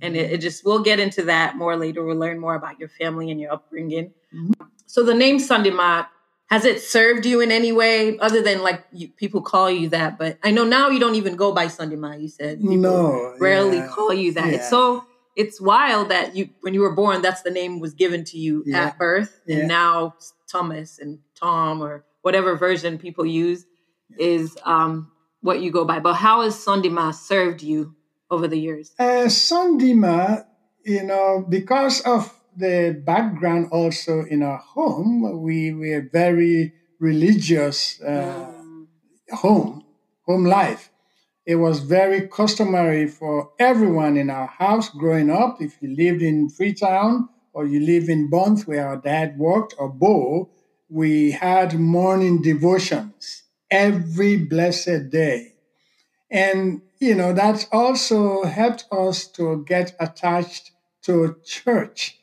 And 0.00 0.16
it, 0.16 0.30
it, 0.30 0.38
just, 0.38 0.64
we'll 0.64 0.84
get 0.84 1.00
into 1.00 1.22
that 1.22 1.56
more 1.56 1.76
later. 1.76 2.04
We'll 2.04 2.16
learn 2.16 2.38
more 2.38 2.54
about 2.54 2.78
your 2.78 2.88
family 2.88 3.32
and 3.32 3.40
your 3.40 3.52
upbringing. 3.52 4.12
Mm-hmm. 4.32 4.52
So 4.86 5.02
the 5.02 5.12
name 5.12 5.38
Sandimat 5.38 6.06
has 6.46 6.64
it 6.64 6.82
served 6.82 7.24
you 7.24 7.40
in 7.40 7.50
any 7.50 7.72
way 7.72 8.18
other 8.18 8.42
than 8.42 8.62
like 8.62 8.84
you, 8.92 9.08
people 9.08 9.40
call 9.40 9.70
you 9.70 9.88
that? 9.90 10.18
But 10.18 10.38
I 10.42 10.50
know 10.50 10.64
now 10.64 10.90
you 10.90 11.00
don't 11.00 11.14
even 11.14 11.36
go 11.36 11.52
by 11.52 11.66
Sandima. 11.66 12.20
You 12.20 12.28
said 12.28 12.60
people 12.60 12.76
no, 12.76 13.34
rarely 13.40 13.78
yeah. 13.78 13.88
call 13.88 14.12
you 14.12 14.34
that. 14.34 14.46
Yeah. 14.46 14.56
It's 14.56 14.68
so 14.68 15.06
it's 15.34 15.60
wild 15.60 16.10
that 16.10 16.36
you 16.36 16.50
when 16.60 16.74
you 16.74 16.80
were 16.80 16.94
born, 16.94 17.22
that's 17.22 17.42
the 17.42 17.50
name 17.50 17.80
was 17.80 17.94
given 17.94 18.24
to 18.24 18.38
you 18.38 18.62
yeah. 18.66 18.86
at 18.86 18.98
birth, 18.98 19.40
and 19.48 19.66
now 19.66 20.14
Thomas 20.50 20.98
and 20.98 21.20
Tom 21.34 21.82
or 21.82 22.04
whatever 22.20 22.56
version 22.56 22.98
people 22.98 23.24
use 23.24 23.64
is 24.18 24.56
um, 24.64 25.10
what 25.40 25.60
you 25.60 25.70
go 25.70 25.84
by. 25.84 26.00
But 26.00 26.14
how 26.14 26.42
has 26.42 26.54
Sandima 26.54 27.14
served 27.14 27.62
you 27.62 27.94
over 28.30 28.46
the 28.46 28.58
years? 28.58 28.92
Uh, 28.98 29.26
Sandima, 29.26 30.44
you 30.84 31.02
know, 31.02 31.44
because 31.48 32.00
of 32.02 32.32
the 32.56 33.00
background 33.04 33.68
also 33.70 34.24
in 34.24 34.42
our 34.42 34.58
home, 34.58 35.42
we 35.42 35.72
were 35.72 36.08
very 36.12 36.72
religious 36.98 38.00
uh, 38.02 38.52
mm. 38.54 38.86
home, 39.30 39.84
home 40.26 40.44
life. 40.44 40.90
It 41.44 41.56
was 41.56 41.80
very 41.80 42.28
customary 42.28 43.08
for 43.08 43.50
everyone 43.58 44.16
in 44.16 44.30
our 44.30 44.46
house 44.46 44.88
growing 44.90 45.30
up. 45.30 45.60
If 45.60 45.82
you 45.82 45.94
lived 45.96 46.22
in 46.22 46.48
Freetown 46.48 47.28
or 47.52 47.66
you 47.66 47.80
live 47.80 48.08
in 48.08 48.30
Bonthe, 48.30 48.66
where 48.66 48.86
our 48.86 48.96
dad 48.96 49.38
worked, 49.38 49.74
or 49.78 49.88
Bo, 49.88 50.50
we 50.88 51.32
had 51.32 51.78
morning 51.78 52.40
devotions 52.40 53.42
every 53.70 54.36
blessed 54.36 55.10
day. 55.10 55.54
And, 56.30 56.82
you 57.00 57.14
know, 57.14 57.32
that 57.32 57.66
also 57.72 58.44
helped 58.44 58.84
us 58.92 59.26
to 59.32 59.64
get 59.66 59.96
attached 59.98 60.70
to 61.02 61.36
church 61.44 62.21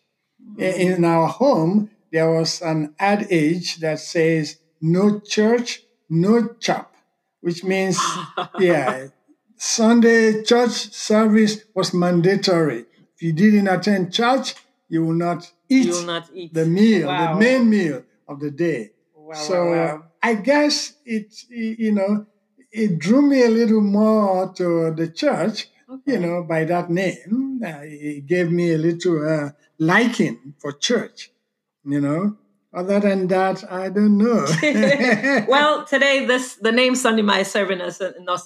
Eh, 0.57 0.75
in 0.75 1.05
our 1.05 1.27
home, 1.27 1.89
there 2.11 2.31
was 2.31 2.61
an 2.61 2.95
adage 2.99 3.77
that 3.77 3.99
says, 3.99 4.57
no 4.81 5.19
church, 5.19 5.81
no 6.09 6.47
chop, 6.59 6.93
which 7.41 7.63
means, 7.63 7.99
yeah, 8.59 9.07
Sunday 9.55 10.43
church 10.43 10.71
service 10.93 11.65
was 11.75 11.93
mandatory. 11.93 12.85
If 13.15 13.21
you 13.21 13.33
didn't 13.33 13.67
attend 13.67 14.13
church, 14.13 14.55
you 14.87 15.05
will 15.05 15.13
not 15.13 15.51
eat, 15.67 15.89
will 15.89 16.05
not 16.05 16.29
eat. 16.33 16.53
the 16.53 16.65
meal, 16.65 17.07
wow. 17.07 17.33
the 17.33 17.39
main 17.39 17.69
meal 17.69 18.03
of 18.27 18.39
the 18.39 18.51
day. 18.51 18.91
Wow, 19.15 19.33
so 19.35 19.65
wow, 19.65 19.71
wow. 19.71 20.03
I 20.23 20.33
guess 20.35 20.93
it, 21.05 21.33
you 21.49 21.91
know, 21.91 22.25
it 22.71 22.99
drew 22.99 23.21
me 23.21 23.43
a 23.43 23.49
little 23.49 23.81
more 23.81 24.51
to 24.53 24.91
the 24.91 25.07
church, 25.07 25.69
Okay. 25.91 26.13
you 26.13 26.19
know, 26.19 26.43
by 26.43 26.65
that 26.65 26.91
name. 26.91 27.61
Uh, 27.65 27.79
it 27.81 28.27
gave 28.27 28.51
me 28.51 28.73
a 28.73 28.77
little 28.77 29.27
uh, 29.27 29.49
liking 29.79 30.53
for 30.59 30.71
church, 30.71 31.31
you 31.83 31.99
know. 31.99 32.37
Other 32.71 32.99
than 32.99 33.25
that, 33.27 33.63
I 33.71 33.89
don't 33.89 34.17
know. 34.19 34.45
well, 35.47 35.85
today 35.85 36.25
this 36.25 36.55
the 36.55 36.71
name 36.71 36.93
Sandima 36.93 37.41
is 37.41 37.49
serving 37.49 37.81
us 37.81 37.99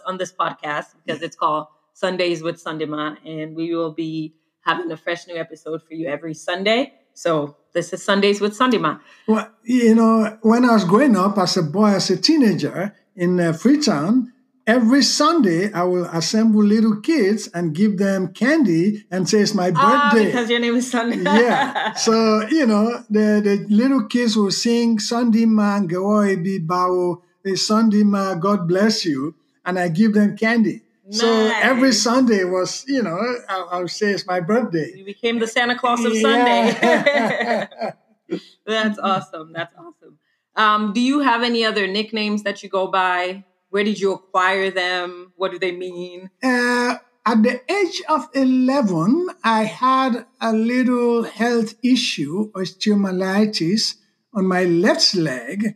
on 0.05 0.17
this 0.17 0.31
podcast 0.31 0.95
because 1.05 1.21
it's 1.21 1.35
called 1.35 1.67
Sundays 1.93 2.41
with 2.41 2.63
Sandima, 2.63 3.17
and 3.25 3.53
we 3.53 3.75
will 3.75 3.91
be 3.91 4.35
having 4.61 4.89
a 4.91 4.95
fresh 4.95 5.27
new 5.27 5.35
episode 5.35 5.83
for 5.83 5.93
you 5.93 6.07
every 6.07 6.33
Sunday. 6.33 6.93
So 7.13 7.57
this 7.73 7.91
is 7.91 8.01
Sundays 8.01 8.39
with 8.39 8.57
Sandima. 8.57 9.01
Well, 9.27 9.51
you 9.63 9.95
know, 9.95 10.37
when 10.41 10.63
I 10.63 10.73
was 10.73 10.85
growing 10.85 11.17
up 11.17 11.37
as 11.37 11.57
a 11.57 11.63
boy, 11.63 11.89
as 11.89 12.09
a 12.09 12.15
teenager 12.15 12.95
in 13.17 13.37
uh, 13.37 13.51
Freetown, 13.51 14.31
every 14.67 15.01
Sunday 15.03 15.71
I 15.73 15.83
will 15.83 16.05
assemble 16.05 16.63
little 16.63 16.99
kids 17.01 17.47
and 17.53 17.73
give 17.75 17.97
them 17.97 18.33
candy 18.33 19.05
and 19.11 19.27
say 19.27 19.39
it's 19.39 19.53
my 19.53 19.71
Ah, 19.75 20.09
birthday. 20.11 20.25
because 20.27 20.49
your 20.49 20.59
name 20.59 20.75
is 20.75 20.89
Sunday. 20.89 21.17
yeah. 21.23 21.93
So, 21.93 22.47
you 22.49 22.65
know, 22.65 23.03
the, 23.09 23.41
the 23.43 23.65
little 23.69 24.05
kids 24.05 24.35
will 24.35 24.51
sing 24.51 24.99
Sunday 24.99 25.45
man, 25.45 25.87
Gawoi 25.87 26.35
Bi 26.43 26.65
Bao, 26.65 27.21
eh, 27.45 27.55
Sunday 27.55 28.03
ma, 28.03 28.35
God 28.35 28.67
bless 28.67 29.05
you. 29.05 29.35
And 29.65 29.79
I 29.79 29.87
give 29.89 30.13
them 30.13 30.35
candy. 30.37 30.81
So 31.09 31.27
every 31.61 31.91
Sunday 31.91 32.43
was, 32.45 32.85
you 32.87 33.03
know, 33.03 33.19
I, 33.49 33.59
I 33.71 33.79
would 33.81 33.91
say 33.91 34.11
it's 34.11 34.25
my 34.25 34.39
birthday. 34.39 34.93
you 34.95 35.05
became 35.05 35.39
the 35.39 35.47
Santa 35.47 35.77
Claus 35.77 36.03
of 36.05 36.15
Sunday. 36.15 36.71
That's 38.65 38.97
awesome. 38.99 39.51
That's 39.53 39.73
awesome. 39.77 40.17
Um, 40.55 40.93
do 40.93 41.01
you 41.01 41.19
have 41.19 41.43
any 41.43 41.65
other 41.65 41.87
nicknames 41.87 42.43
that 42.43 42.63
you 42.63 42.69
go 42.69 42.87
by? 42.87 43.43
Where 43.73 43.83
did 43.83 43.99
you 43.99 44.13
acquire 44.13 44.69
them? 44.69 45.33
What 45.35 45.51
do 45.51 45.57
they 45.57 45.71
mean? 45.71 46.29
Uh, 46.43 46.97
at 47.25 47.41
the 47.41 47.59
age 47.71 48.03
of 48.07 48.29
11, 48.35 49.29
I 49.43 49.63
had 49.63 50.27
a 50.39 50.53
little 50.53 51.23
health 51.23 51.73
issue, 51.83 52.51
osteomyelitis, 52.51 53.95
on 54.31 54.45
my 54.45 54.65
left 54.65 55.15
leg. 55.15 55.73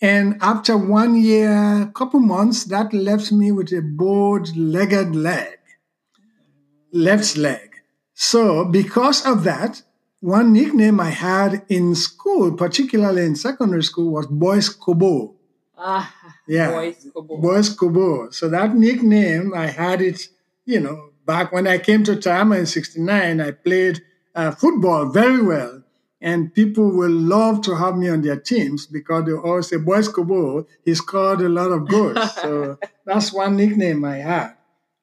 And 0.00 0.38
after 0.40 0.78
one 0.78 1.20
year, 1.20 1.92
couple 1.94 2.20
months, 2.20 2.64
that 2.64 2.94
left 2.94 3.30
me 3.30 3.52
with 3.52 3.74
a 3.74 3.82
bow-legged 3.82 5.14
leg, 5.14 5.58
left 6.94 7.36
leg. 7.36 7.68
So 8.14 8.64
because 8.64 9.26
of 9.26 9.44
that, 9.44 9.82
one 10.20 10.54
nickname 10.54 10.98
I 10.98 11.10
had 11.10 11.66
in 11.68 11.94
school, 11.94 12.56
particularly 12.56 13.26
in 13.26 13.36
secondary 13.36 13.84
school, 13.84 14.12
was 14.12 14.26
Boys 14.28 14.70
Kobo. 14.70 15.34
Ah, 15.76 16.12
Yeah. 16.48 16.70
boys. 16.72 17.06
Kobo. 17.14 17.36
Boys 17.38 17.68
Kobo. 17.68 18.30
So 18.30 18.48
that 18.48 18.74
nickname, 18.74 19.52
I 19.54 19.66
had 19.66 20.00
it, 20.02 20.28
you 20.64 20.80
know, 20.80 21.10
back 21.26 21.52
when 21.52 21.66
I 21.66 21.78
came 21.78 22.04
to 22.04 22.12
Tayama 22.16 22.58
in 22.58 22.66
69, 22.66 23.40
I 23.40 23.50
played 23.50 24.02
uh, 24.34 24.50
football 24.52 25.06
very 25.10 25.42
well. 25.42 25.82
And 26.20 26.52
people 26.52 26.90
will 26.90 27.12
love 27.12 27.60
to 27.62 27.76
have 27.76 27.96
me 27.96 28.08
on 28.08 28.22
their 28.22 28.40
teams 28.40 28.86
because 28.86 29.24
they 29.26 29.32
always 29.32 29.68
say, 29.68 29.76
Boys 29.76 30.08
Kobo, 30.08 30.66
he 30.84 30.92
scored 30.96 31.40
a 31.42 31.48
lot 31.48 31.70
of 31.70 31.86
goals. 31.88 32.34
so 32.42 32.76
that's 33.04 33.32
one 33.32 33.56
nickname 33.56 34.04
I 34.04 34.16
had. 34.16 34.54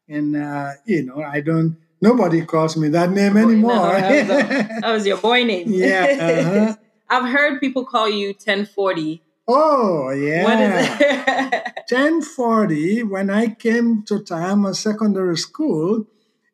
And, 0.10 0.36
uh, 0.36 0.72
you 0.86 1.04
know, 1.06 1.22
I 1.24 1.40
don't, 1.40 1.78
nobody 2.02 2.46
calls 2.46 2.76
me 2.76 2.90
that 2.90 3.12
name 3.12 3.34
Boy, 3.34 3.40
no, 3.40 3.48
anymore. 3.50 3.92
that, 3.94 4.28
was 4.28 4.30
a- 4.30 4.68
that 4.82 4.92
was 4.94 5.08
your 5.08 5.18
boy 5.18 5.44
name. 5.46 5.68
yeah. 5.72 6.18
Uh-huh. 6.20 6.76
I've 7.10 7.32
heard 7.32 7.60
people 7.62 7.86
call 7.86 8.10
you 8.10 8.30
1040. 8.30 9.22
Oh, 9.48 10.10
yeah. 10.10 10.44
What 10.44 10.60
is 10.62 11.00
it? 11.02 11.64
1040, 11.92 13.04
when 13.04 13.30
I 13.30 13.50
came 13.50 14.04
to 14.04 14.16
Tayama 14.16 14.76
Secondary 14.76 15.38
School, 15.38 16.08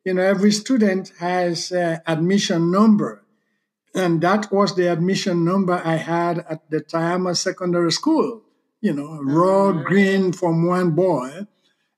you 0.04 0.14
know, 0.14 0.22
every 0.22 0.52
student 0.52 1.12
has 1.18 1.72
uh, 1.72 1.98
admission 2.06 2.70
number. 2.70 3.24
And 3.94 4.20
that 4.22 4.52
was 4.52 4.74
the 4.74 4.86
admission 4.90 5.44
number 5.44 5.80
I 5.84 5.96
had 5.96 6.40
at 6.48 6.68
the 6.70 6.80
Tayama 6.80 7.36
Secondary 7.36 7.92
School, 7.92 8.42
you 8.80 8.92
know, 8.92 9.20
raw 9.22 9.68
Ah. 9.68 9.82
green 9.84 10.32
from 10.32 10.66
one 10.66 10.90
boy. 10.90 11.46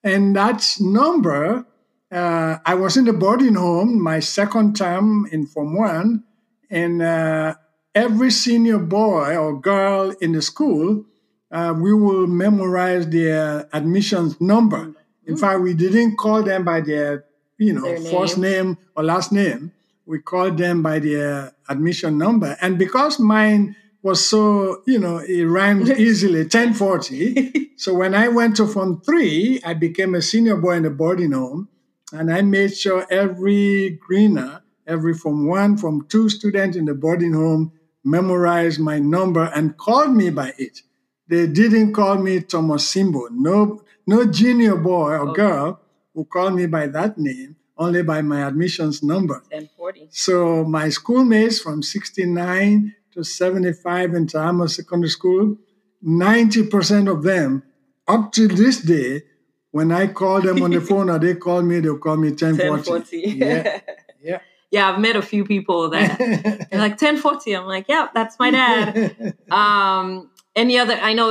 And 0.05 0.37
that 0.37 0.77
number, 0.81 1.67
uh, 2.13 2.59
I 2.65 2.75
was 2.75 2.97
in 2.97 3.05
the 3.07 3.13
boarding 3.13 3.55
home 3.55 4.01
my 4.03 4.21
second 4.21 4.77
term 4.77 5.27
in 5.33 5.47
Form 5.47 5.77
1, 5.77 6.23
and 6.71 7.03
uh, 7.03 7.55
every 7.95 8.31
senior 8.31 8.79
boy 8.79 9.37
or 9.37 9.59
girl 9.61 10.11
in 10.21 10.33
the 10.33 10.43
school, 10.43 11.05
uh, 11.51 11.75
we 11.77 11.95
will 11.95 12.27
memorize 12.27 13.09
their 13.09 13.69
admissions 13.73 14.41
number. 14.41 14.93
In 15.27 15.37
fact, 15.37 15.61
we 15.61 15.73
didn't 15.75 16.17
call 16.17 16.43
them 16.43 16.65
by 16.65 16.81
their, 16.81 17.25
you 17.59 17.73
know, 17.73 17.83
Their 17.83 18.01
first 18.11 18.37
name 18.37 18.77
or 18.97 19.05
last 19.05 19.33
name. 19.33 19.73
We 20.07 20.19
called 20.19 20.59
them 20.59 20.83
by 20.83 20.99
their 20.99 21.53
admission 21.69 22.19
number. 22.19 22.57
And 22.61 22.79
because 22.79 23.19
mine 23.19 23.77
was 24.03 24.25
so, 24.25 24.83
you 24.87 24.99
know, 24.99 25.19
it 25.19 25.45
rhymed 25.45 25.89
easily, 25.99 26.41
1040. 26.41 27.71
so 27.77 27.95
when 27.95 28.15
I 28.15 28.29
went 28.29 28.57
to 28.57 28.67
Form 28.67 29.01
3, 29.01 29.63
I 29.65 29.73
became 29.73 30.15
a 30.15 30.21
senior 30.21 30.57
boy 30.57 30.73
in 30.73 30.83
the 30.83 30.91
boarding 30.91 31.33
home. 31.33 31.69
And 32.13 32.31
I 32.31 32.43
made 32.43 32.77
sure 32.77 33.07
every 33.11 33.99
greener, 34.07 34.63
every 34.87 35.15
Form 35.15 35.47
1, 35.47 35.79
Form 35.79 36.07
2 36.07 36.29
student 36.29 36.77
in 36.77 36.85
the 36.85 36.95
boarding 36.95 37.33
home 37.33 37.73
memorized 38.05 38.81
my 38.81 38.99
number 38.99 39.45
and 39.55 39.77
called 39.77 40.15
me 40.15 40.31
by 40.31 40.53
it. 40.59 40.81
They 41.29 41.47
didn't 41.47 41.95
call 41.95 42.17
me 42.19 42.41
Thomas 42.41 42.85
Simbo. 42.93 43.29
No, 43.31 43.83
no 44.07 44.27
junior 44.27 44.77
boy 44.77 45.13
or 45.13 45.29
Okay. 45.31 45.43
girl 45.43 45.81
who 46.15 46.25
called 46.25 46.55
me 46.55 46.67
by 46.67 46.87
that 46.89 47.17
name, 47.19 47.57
only 47.79 48.03
by 48.03 48.21
my 48.23 48.47
admissions 48.47 49.03
number. 49.03 49.43
1040. 49.51 50.09
So 50.11 50.65
my 50.65 50.91
schoolmates 50.91 51.61
from 51.61 51.83
69 51.83 52.95
to 53.13 53.25
75 53.25 54.15
in 54.15 54.27
Tayama 54.27 54.69
Secondary 54.69 55.09
School, 55.11 55.57
90% 56.05 57.11
of 57.11 57.23
them, 57.23 57.63
up 58.07 58.33
to 58.33 58.47
this 58.49 58.81
day, 58.83 59.23
when 59.71 59.91
I 59.91 60.07
call 60.09 60.41
them 60.43 60.63
on 60.63 60.71
the 60.71 60.81
phone 60.89 61.09
or 61.11 61.19
they 61.19 61.35
call 61.35 61.63
me, 61.63 61.81
they'll 61.81 61.99
call 61.99 62.17
me 62.17 62.29
1040. 62.29 62.91
1040. 62.91 63.17
Yeah, 63.39 63.81
yeah. 64.23 64.39
Yeah, 64.75 64.91
I've 64.91 64.99
met 65.01 65.15
a 65.17 65.23
few 65.23 65.45
people 65.45 65.89
that 65.91 66.19
they're 66.71 66.81
like 66.81 67.01
1040. 67.01 67.53
I'm 67.57 67.67
like, 67.67 67.87
yeah, 67.89 68.09
that's 68.13 68.37
my 68.39 68.51
dad. 68.51 69.37
Um, 69.51 70.31
any 70.57 70.79
other? 70.79 70.95
I 70.95 71.13
know 71.15 71.31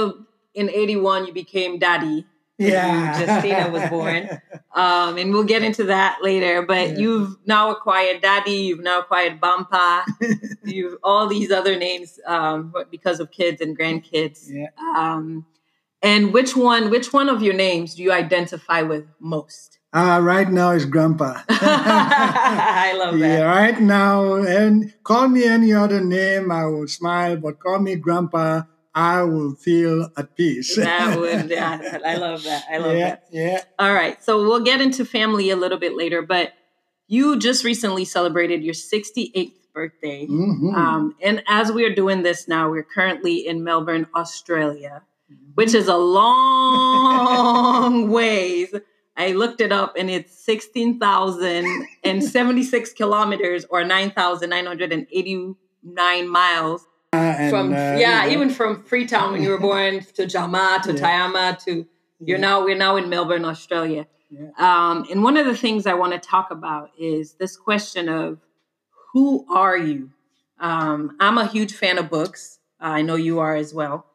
in 0.54 0.70
'81 0.70 1.28
you 1.28 1.34
became 1.34 1.78
daddy. 1.80 2.26
yeah. 2.58 3.20
Justina 3.20 3.70
was 3.70 3.90
born. 3.90 4.30
Um, 4.76 5.18
and 5.20 5.32
we'll 5.32 5.44
get 5.44 5.62
into 5.62 5.84
that 5.84 6.18
later. 6.24 6.64
But 6.66 6.86
Yeah. 6.90 6.98
you've 7.02 7.38
now 7.46 7.70
acquired 7.70 8.22
daddy. 8.22 8.60
You've 8.68 8.82
now 8.82 9.02
acquired 9.02 9.40
Bampa. 9.40 10.04
you've 10.66 10.98
all 11.04 11.28
these 11.28 11.52
other 11.52 11.78
names 11.78 12.20
um, 12.26 12.74
because 12.90 13.20
of 13.20 13.30
kids 13.30 13.62
and 13.62 13.78
grandkids. 13.78 14.40
Yeah. 14.50 14.70
Um, 14.98 15.46
and 16.02 16.34
which 16.34 16.56
one? 16.56 16.90
Which 16.90 17.14
one 17.14 17.30
of 17.30 17.44
your 17.44 17.54
names 17.54 17.94
do 17.96 18.02
you 18.02 18.12
identify 18.12 18.82
with 18.82 19.06
most? 19.20 19.78
Uh, 19.94 20.20
right 20.24 20.50
now 20.50 20.72
is 20.72 20.86
Grandpa. 20.86 21.34
Love 23.06 23.20
that. 23.20 23.40
Yeah, 23.40 23.42
right 23.44 23.80
now, 23.82 24.36
and 24.36 24.94
call 25.04 25.28
me 25.28 25.46
any 25.46 25.74
other 25.74 26.02
name, 26.02 26.52
I 26.52 26.66
will 26.66 26.88
smile, 26.88 27.38
but 27.38 27.60
call 27.60 27.80
me 27.80 27.96
Grandpa, 27.96 28.64
I 28.96 29.24
will 29.24 29.56
feel 29.56 30.10
at 30.16 30.36
peace. 30.36 30.76
That 30.76 31.20
would, 31.20 31.50
yeah, 31.60 32.00
I 32.06 32.16
love 32.18 32.44
that. 32.44 32.64
I 32.72 32.78
love 32.78 32.96
yeah, 32.96 33.10
that. 33.10 33.24
yeah. 33.32 33.64
All 33.80 33.94
right. 33.94 34.22
So 34.24 34.44
we'll 34.44 34.60
get 34.64 34.82
into 34.82 35.04
family 35.06 35.50
a 35.50 35.56
little 35.56 35.80
bit 35.80 35.96
later, 35.98 36.22
but 36.22 36.54
you 37.08 37.38
just 37.40 37.64
recently 37.64 38.06
celebrated 38.06 38.64
your 38.64 38.76
68th 38.76 39.54
birthday. 39.74 40.28
Mhm. 40.28 40.76
Um, 40.76 41.16
and 41.22 41.42
as 41.48 41.72
we 41.72 41.84
are 41.86 41.94
doing 41.94 42.22
this 42.22 42.48
now, 42.48 42.70
we're 42.70 42.84
currently 42.84 43.48
in 43.48 43.64
Melbourne, 43.64 44.06
Australia, 44.16 45.02
which 45.56 45.74
is 45.74 45.88
a 45.88 45.98
long 45.98 46.52
ways. 48.20 48.74
I 49.16 49.34
looked 49.34 49.62
it 49.62 49.72
up 49.72 49.96
and 49.98 50.10
it's 50.10 50.34
16,076 50.44 52.94
kilometers 52.98 53.66
or 53.70 53.84
9,989 53.84 56.28
miles 56.28 56.88
Uh, 57.14 57.18
and, 57.18 57.50
from 57.52 57.72
uh, 57.74 57.76
yeah, 57.76 58.24
you 58.26 58.30
know, 58.30 58.34
even 58.36 58.50
from 58.50 58.82
Freetown 58.84 59.34
when 59.34 59.44
you 59.44 59.50
were 59.50 59.60
born 59.60 60.04
to 60.16 60.26
Jama 60.26 60.80
to 60.84 60.94
Yeah. 60.94 61.00
Tayama 61.00 61.64
to 61.66 61.86
you're 62.20 62.38
yeah, 62.38 62.42
now 62.48 62.64
we're 62.64 62.78
now 62.78 62.96
in 62.96 63.10
Melbourne, 63.10 63.44
Australia. 63.46 64.08
Yeah. 64.30 64.50
Um, 64.58 65.06
and 65.12 65.24
one 65.24 65.36
of 65.38 65.46
the 65.46 65.56
things 65.58 65.86
I 65.86 65.94
want 65.94 66.14
to 66.14 66.20
talk 66.20 66.50
about 66.52 66.90
is 66.98 67.34
this 67.34 67.56
question 67.58 68.08
of 68.10 68.40
who 69.12 69.46
are 69.54 69.78
you? 69.78 70.10
Um, 70.60 71.16
I'm 71.20 71.38
a 71.38 71.46
huge 71.46 71.74
fan 71.74 71.98
of 72.00 72.10
books. 72.10 72.60
I 72.80 73.02
know 73.04 73.16
you 73.16 73.40
are 73.40 73.56
as 73.56 73.74
well. 73.74 74.06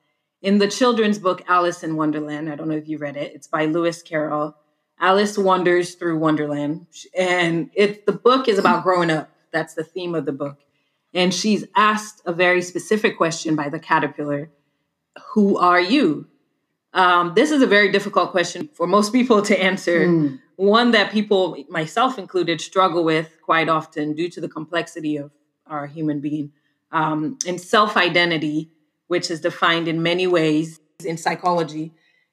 In 0.40 0.58
the 0.58 0.68
children's 0.68 1.18
book 1.18 1.42
Alice 1.48 1.82
in 1.84 1.96
Wonderland, 1.96 2.48
I 2.50 2.54
don't 2.56 2.68
know 2.68 2.76
if 2.76 2.88
you 2.88 2.98
read 2.98 3.16
it. 3.16 3.32
It's 3.34 3.46
by 3.46 3.66
Lewis 3.66 4.02
Carroll. 4.02 4.56
Alice 5.00 5.38
wanders 5.38 5.94
through 5.94 6.18
Wonderland, 6.18 6.86
and 7.16 7.70
it 7.74 8.06
the 8.06 8.12
book 8.12 8.48
is 8.48 8.58
about 8.58 8.82
growing 8.82 9.10
up. 9.10 9.30
That's 9.52 9.74
the 9.74 9.84
theme 9.84 10.14
of 10.14 10.24
the 10.24 10.32
book. 10.32 10.58
And 11.14 11.32
she's 11.32 11.64
asked 11.74 12.20
a 12.26 12.32
very 12.32 12.60
specific 12.60 13.16
question 13.16 13.56
by 13.56 13.68
the 13.70 13.78
caterpillar 13.78 14.50
who 15.32 15.56
are 15.56 15.80
you? 15.80 16.26
Um, 16.94 17.32
this 17.34 17.50
is 17.50 17.62
a 17.62 17.66
very 17.66 17.90
difficult 17.90 18.30
question 18.30 18.68
for 18.72 18.86
most 18.86 19.12
people 19.12 19.42
to 19.42 19.60
answer. 19.60 20.06
Mm. 20.06 20.40
One 20.56 20.90
that 20.92 21.12
people, 21.12 21.56
myself 21.68 22.18
included, 22.18 22.60
struggle 22.60 23.04
with 23.04 23.36
quite 23.42 23.68
often 23.68 24.14
due 24.14 24.28
to 24.30 24.40
the 24.40 24.48
complexity 24.48 25.16
of 25.16 25.30
our 25.66 25.86
human 25.86 26.20
being. 26.20 26.52
Um, 26.90 27.38
and 27.46 27.60
self 27.60 27.96
identity, 27.96 28.70
which 29.06 29.30
is 29.30 29.40
defined 29.40 29.86
in 29.86 30.02
many 30.02 30.26
ways 30.26 30.80
in 31.04 31.16
psychology, 31.16 31.92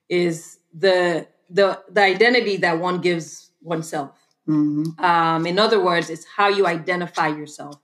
is 0.10 0.58
the 0.74 1.28
the 1.50 1.82
the 1.90 2.02
identity 2.02 2.58
that 2.58 2.80
one 2.80 3.02
gives 3.02 3.52
oneself. 3.62 4.20
Mm-hmm. 4.48 5.04
Um, 5.04 5.46
in 5.46 5.58
other 5.58 5.84
words, 5.84 6.10
it's 6.10 6.26
how 6.26 6.48
you 6.48 6.68
identify 6.68 7.28
yourself. 7.28 7.82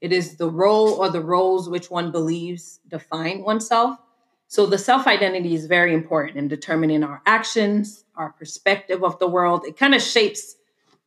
It 0.00 0.12
is 0.12 0.36
the 0.36 0.50
role 0.50 0.90
or 0.90 1.08
the 1.08 1.22
roles 1.22 1.68
which 1.68 1.90
one 1.90 2.12
believes 2.12 2.80
define 2.88 3.42
oneself. 3.42 3.98
So 4.46 4.66
the 4.66 4.78
self 4.78 5.06
identity 5.06 5.54
is 5.54 5.66
very 5.66 5.94
important 5.94 6.36
in 6.36 6.48
determining 6.48 7.02
our 7.02 7.22
actions, 7.26 8.04
our 8.14 8.30
perspective 8.30 9.02
of 9.02 9.18
the 9.18 9.26
world. 9.26 9.64
It 9.66 9.76
kind 9.76 9.94
of 9.94 10.02
shapes 10.02 10.56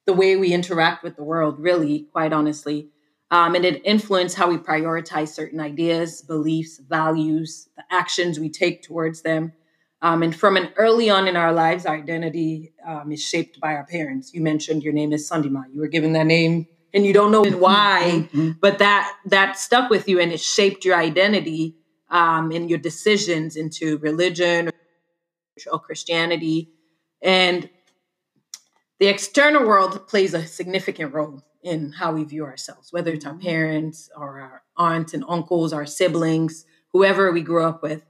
the 0.06 0.14
way 0.14 0.36
we 0.36 0.54
interact 0.54 1.04
with 1.04 1.16
the 1.16 1.24
world, 1.24 1.60
really, 1.60 2.08
quite 2.12 2.34
honestly. 2.34 2.90
Um, 3.30 3.56
and 3.56 3.66
it 3.66 3.86
influences 3.86 4.38
how 4.38 4.50
we 4.50 4.58
prioritize 4.58 5.30
certain 5.30 5.60
ideas, 5.60 6.22
beliefs, 6.22 6.80
values, 6.80 7.70
the 7.76 7.84
actions 7.92 8.40
we 8.40 8.50
take 8.50 8.82
towards 8.82 9.22
them. 9.22 9.52
Um, 10.02 10.22
and 10.22 10.36
from 10.36 10.58
an 10.58 10.70
early 10.78 11.10
on 11.10 11.28
in 11.28 11.36
our 11.36 11.52
lives, 11.52 11.86
our 11.86 11.96
identity 11.96 12.74
um, 12.86 13.12
is 13.12 13.24
shaped 13.24 13.60
by 13.60 13.74
our 13.74 13.86
parents. 13.86 14.34
You 14.34 14.42
mentioned 14.42 14.84
your 14.84 14.94
name 14.94 15.12
is 15.12 15.30
Sandima. 15.30 15.64
You 15.74 15.82
were 15.82 15.88
given 15.88 16.14
that 16.14 16.28
name 16.28 16.68
and 16.94 17.06
you 17.06 17.14
don't 17.14 17.32
know 17.32 17.44
why, 17.44 18.28
mm-hmm. 18.32 18.52
but 18.62 18.80
that 18.80 19.12
that 19.26 19.58
stuck 19.58 19.90
with 19.90 20.08
you 20.08 20.20
and 20.20 20.32
it 20.32 20.40
shaped 20.40 20.86
your 20.86 20.96
identity 20.96 21.76
um, 22.10 22.52
and 22.52 22.70
your 22.70 22.80
decisions 22.80 23.56
into 23.56 23.98
religion 23.98 24.70
or 25.72 25.80
Christianity. 25.80 26.72
And 27.22 27.70
the 29.00 29.08
external 29.08 29.66
world 29.68 30.08
plays 30.08 30.34
a 30.34 30.46
significant 30.46 31.14
role 31.14 31.44
in 31.64 31.92
how 31.92 32.14
we 32.14 32.24
view 32.24 32.46
ourselves, 32.46 32.94
whether 32.94 33.12
it's 33.12 33.26
our 33.26 33.34
mm-hmm. 33.34 33.42
parents 33.42 34.10
or 34.16 34.40
our 34.40 34.64
aunts 34.78 35.14
and 35.14 35.24
uncles, 35.28 35.74
our 35.74 35.86
siblings, 35.86 36.66
whoever 36.94 37.32
we 37.32 37.42
grew 37.42 37.66
up 37.66 37.82
with 37.82 38.04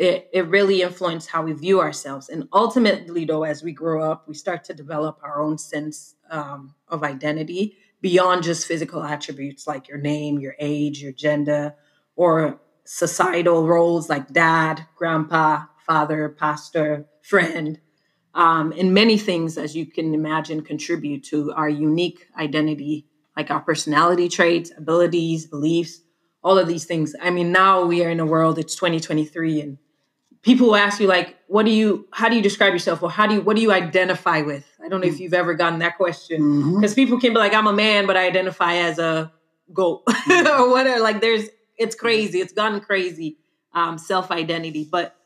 it, 0.00 0.30
it 0.32 0.48
really 0.48 0.80
influenced 0.80 1.28
how 1.28 1.42
we 1.42 1.52
view 1.52 1.78
ourselves. 1.78 2.30
And 2.30 2.48
ultimately, 2.54 3.26
though, 3.26 3.42
as 3.42 3.62
we 3.62 3.72
grow 3.72 4.02
up, 4.02 4.26
we 4.26 4.32
start 4.32 4.64
to 4.64 4.74
develop 4.74 5.20
our 5.22 5.42
own 5.42 5.58
sense 5.58 6.14
um, 6.30 6.74
of 6.88 7.04
identity 7.04 7.76
beyond 8.00 8.42
just 8.42 8.66
physical 8.66 9.04
attributes 9.04 9.66
like 9.66 9.88
your 9.88 9.98
name, 9.98 10.40
your 10.40 10.56
age, 10.58 11.02
your 11.02 11.12
gender, 11.12 11.74
or 12.16 12.58
societal 12.84 13.66
roles 13.66 14.08
like 14.08 14.32
dad, 14.32 14.86
grandpa, 14.96 15.64
father, 15.86 16.30
pastor, 16.30 17.04
friend. 17.20 17.78
Um, 18.32 18.72
and 18.78 18.94
many 18.94 19.18
things, 19.18 19.58
as 19.58 19.76
you 19.76 19.84
can 19.84 20.14
imagine, 20.14 20.62
contribute 20.62 21.24
to 21.24 21.52
our 21.52 21.68
unique 21.68 22.26
identity, 22.38 23.04
like 23.36 23.50
our 23.50 23.60
personality 23.60 24.30
traits, 24.30 24.72
abilities, 24.78 25.44
beliefs, 25.44 26.00
all 26.42 26.56
of 26.56 26.68
these 26.68 26.86
things. 26.86 27.14
I 27.20 27.28
mean, 27.28 27.52
now 27.52 27.84
we 27.84 28.02
are 28.02 28.08
in 28.08 28.18
a 28.18 28.24
world, 28.24 28.58
it's 28.58 28.74
2023, 28.76 29.60
and 29.60 29.78
people 30.42 30.68
will 30.68 30.76
ask 30.76 31.00
you 31.00 31.06
like 31.06 31.36
what 31.46 31.66
do 31.66 31.72
you 31.72 32.06
how 32.12 32.28
do 32.28 32.36
you 32.36 32.42
describe 32.42 32.72
yourself? 32.72 33.02
Or 33.02 33.10
how 33.10 33.26
do 33.26 33.34
you 33.34 33.40
what 33.40 33.56
do 33.56 33.62
you 33.62 33.72
identify 33.72 34.42
with? 34.42 34.66
I 34.82 34.88
don't 34.88 35.00
know 35.00 35.08
if 35.08 35.16
mm. 35.16 35.20
you've 35.20 35.34
ever 35.34 35.54
gotten 35.54 35.80
that 35.80 35.96
question. 35.96 36.76
Because 36.76 36.92
mm-hmm. 36.92 36.94
people 36.94 37.20
can 37.20 37.32
be 37.32 37.38
like 37.38 37.54
i'm 37.54 37.66
a 37.66 37.72
man 37.72 38.06
but 38.06 38.16
i 38.16 38.26
identify 38.26 38.74
as 38.74 38.98
a 38.98 39.32
goat. 39.72 40.02
Mm-hmm. 40.10 40.62
or 40.62 40.70
whatever 40.70 41.00
like 41.00 41.20
there's 41.20 41.48
it's 41.76 41.94
crazy. 41.94 42.40
It's 42.40 42.52
gotten 42.52 42.80
crazy 42.80 43.38
um, 43.72 43.96
self-identity. 43.96 44.88
But 44.90 45.16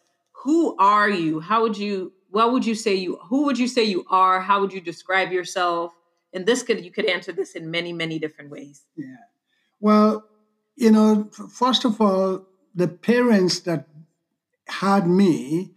who 0.44 0.76
are 0.78 1.10
you? 1.10 1.40
How 1.40 1.62
would 1.62 1.76
you 1.76 2.12
what 2.30 2.52
would 2.52 2.64
you 2.64 2.74
say 2.74 2.94
you 2.94 3.18
who 3.28 3.44
would 3.44 3.58
you 3.58 3.68
say 3.68 3.84
you 3.84 4.04
are? 4.08 4.40
How 4.40 4.60
would 4.60 4.72
you 4.72 4.80
describe 4.80 5.32
yourself? 5.32 5.92
And 6.32 6.46
this 6.46 6.62
could 6.62 6.84
you 6.84 6.90
could 6.90 7.06
answer 7.06 7.32
this 7.32 7.52
in 7.52 7.70
many 7.70 7.92
many 7.92 8.18
different 8.18 8.50
ways. 8.50 8.82
Yeah. 8.96 9.16
Well 9.80 10.24
you 10.76 10.90
know 10.90 11.30
first 11.52 11.84
of 11.84 12.00
all 12.00 12.46
the 12.74 12.88
parents 12.88 13.60
that 13.60 13.86
had 14.68 15.06
me, 15.06 15.72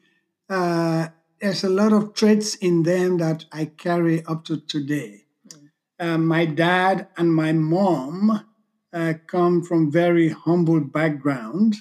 uh, 0.49 1.07
there's 1.39 1.63
a 1.63 1.69
lot 1.69 1.93
of 1.93 2.13
traits 2.13 2.55
in 2.55 2.83
them 2.83 3.17
that 3.17 3.45
I 3.51 3.65
carry 3.65 4.25
up 4.25 4.45
to 4.45 4.57
today. 4.57 5.25
Mm. 5.47 5.69
Uh, 5.99 6.17
my 6.17 6.45
dad 6.45 7.07
and 7.17 7.33
my 7.33 7.53
mom 7.53 8.45
uh, 8.93 9.13
come 9.27 9.61
from 9.63 9.91
very 9.91 10.29
humble 10.29 10.79
background, 10.79 11.75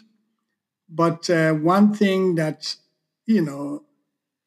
but 0.88 1.30
uh, 1.30 1.52
one 1.52 1.94
thing 1.94 2.34
that 2.34 2.76
you 3.24 3.40
know 3.40 3.84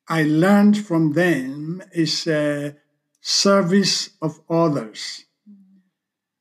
I 0.07 0.23
learned 0.23 0.77
from 0.85 1.13
them 1.13 1.81
is 1.91 2.27
uh, 2.27 2.73
service 3.21 4.11
of 4.21 4.39
others. 4.49 5.25
Mm. 5.49 5.79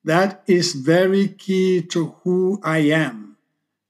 That 0.04 0.42
is 0.46 0.74
very 0.74 1.28
key 1.28 1.82
to 1.82 2.16
who 2.22 2.60
I 2.62 2.78
am. 2.78 3.36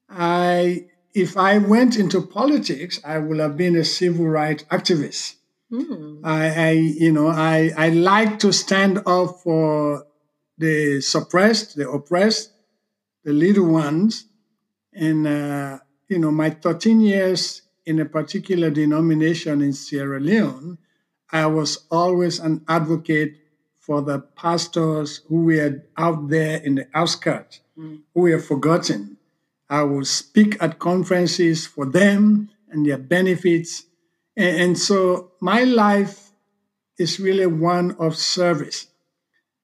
I 0.09 0.87
if 1.15 1.37
I 1.37 1.59
went 1.59 1.97
into 1.97 2.21
politics, 2.21 3.01
I 3.05 3.19
would 3.19 3.39
have 3.39 3.57
been 3.57 3.77
a 3.77 3.85
civil 3.85 4.27
rights 4.27 4.65
activist. 4.65 5.35
Mm. 5.73 6.21
I, 6.25 6.49
I, 6.49 6.71
you 6.71 7.13
know, 7.13 7.29
I, 7.29 7.71
I 7.77 7.91
like 7.91 8.39
to 8.41 8.53
stand 8.53 9.03
up 9.07 9.41
for 9.43 10.07
the 10.57 11.01
suppressed, 11.01 11.77
the 11.77 11.89
oppressed, 11.91 12.53
the 13.25 13.33
little 13.33 13.67
ones. 13.67 14.27
And, 14.93 15.27
uh, 15.27 15.79
you 16.09 16.19
know, 16.19 16.31
my 16.31 16.51
13 16.51 17.01
years 17.01 17.63
in 17.85 18.01
a 18.01 18.05
particular 18.05 18.71
denomination 18.71 19.61
in 19.63 19.73
Sierra 19.73 20.21
Leone, 20.21 20.79
I 21.31 21.47
was 21.47 21.87
always 21.91 22.39
an 22.39 22.65
advocate 22.69 23.35
for 23.79 24.01
the 24.03 24.21
pastors 24.21 25.23
who 25.29 25.43
were 25.43 25.85
out 25.97 26.29
there 26.29 26.59
in 26.59 26.77
the 26.77 26.89
outskirts, 26.95 27.61
mm. 27.79 28.01
who 28.15 28.23
were 28.23 28.39
forgotten 28.39 29.18
I 29.71 29.83
will 29.83 30.05
speak 30.05 30.57
at 30.61 30.79
conferences 30.79 31.67
for 31.67 31.85
them 31.87 32.51
and 32.71 32.87
their 32.87 32.99
benefits. 32.99 33.85
And, 34.37 34.61
and 34.63 34.79
so 34.79 35.33
my 35.41 35.65
life 35.65 36.31
is 36.99 37.21
really 37.21 37.47
one 37.47 37.93
of 37.99 38.17
service. 38.17 38.87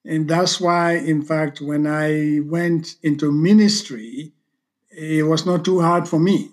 And 0.05 0.29
that's 0.29 0.61
why, 0.61 0.97
in 0.97 1.23
fact, 1.23 1.61
when 1.61 1.87
I 1.87 2.41
went 2.45 2.97
into 3.03 3.33
ministry, 3.33 4.33
it 4.91 5.27
was 5.27 5.47
not 5.47 5.65
too 5.65 5.81
hard 5.81 6.07
for 6.07 6.21
me 6.21 6.51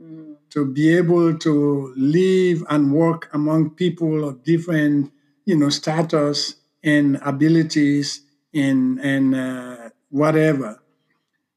mm. 0.00 0.36
to 0.50 0.64
be 0.64 0.96
able 0.96 1.36
to 1.38 1.92
live 1.96 2.64
and 2.70 2.92
work 2.92 3.28
among 3.32 3.70
people 3.70 4.28
of 4.28 4.44
different, 4.44 5.12
you 5.44 5.56
know, 5.56 5.68
status 5.68 6.54
and 6.84 7.18
abilities 7.22 8.22
and 8.54 9.00
and 9.00 9.34
uh, 9.34 9.90
whatever. 10.10 10.81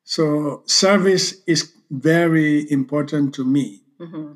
So 0.05 0.61
service 0.65 1.41
is 1.47 1.73
very 1.89 2.71
important 2.71 3.33
to 3.35 3.43
me. 3.43 3.81
Mm-hmm. 3.99 4.33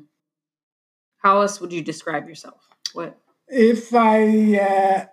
How 1.18 1.40
else 1.40 1.60
would 1.60 1.72
you 1.72 1.80
describe 1.80 2.28
yourself? 2.28 2.68
What 2.92 3.16
if 3.46 3.94
I 3.94 4.58
uh, 4.58 5.06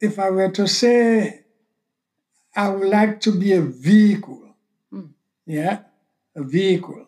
if 0.00 0.18
I 0.18 0.30
were 0.30 0.50
to 0.50 0.66
say 0.66 1.44
I 2.56 2.68
would 2.70 2.88
like 2.88 3.20
to 3.20 3.32
be 3.32 3.52
a 3.52 3.62
vehicle? 3.62 4.54
Mm. 4.92 5.10
Yeah, 5.46 5.80
a 6.34 6.42
vehicle. 6.42 7.06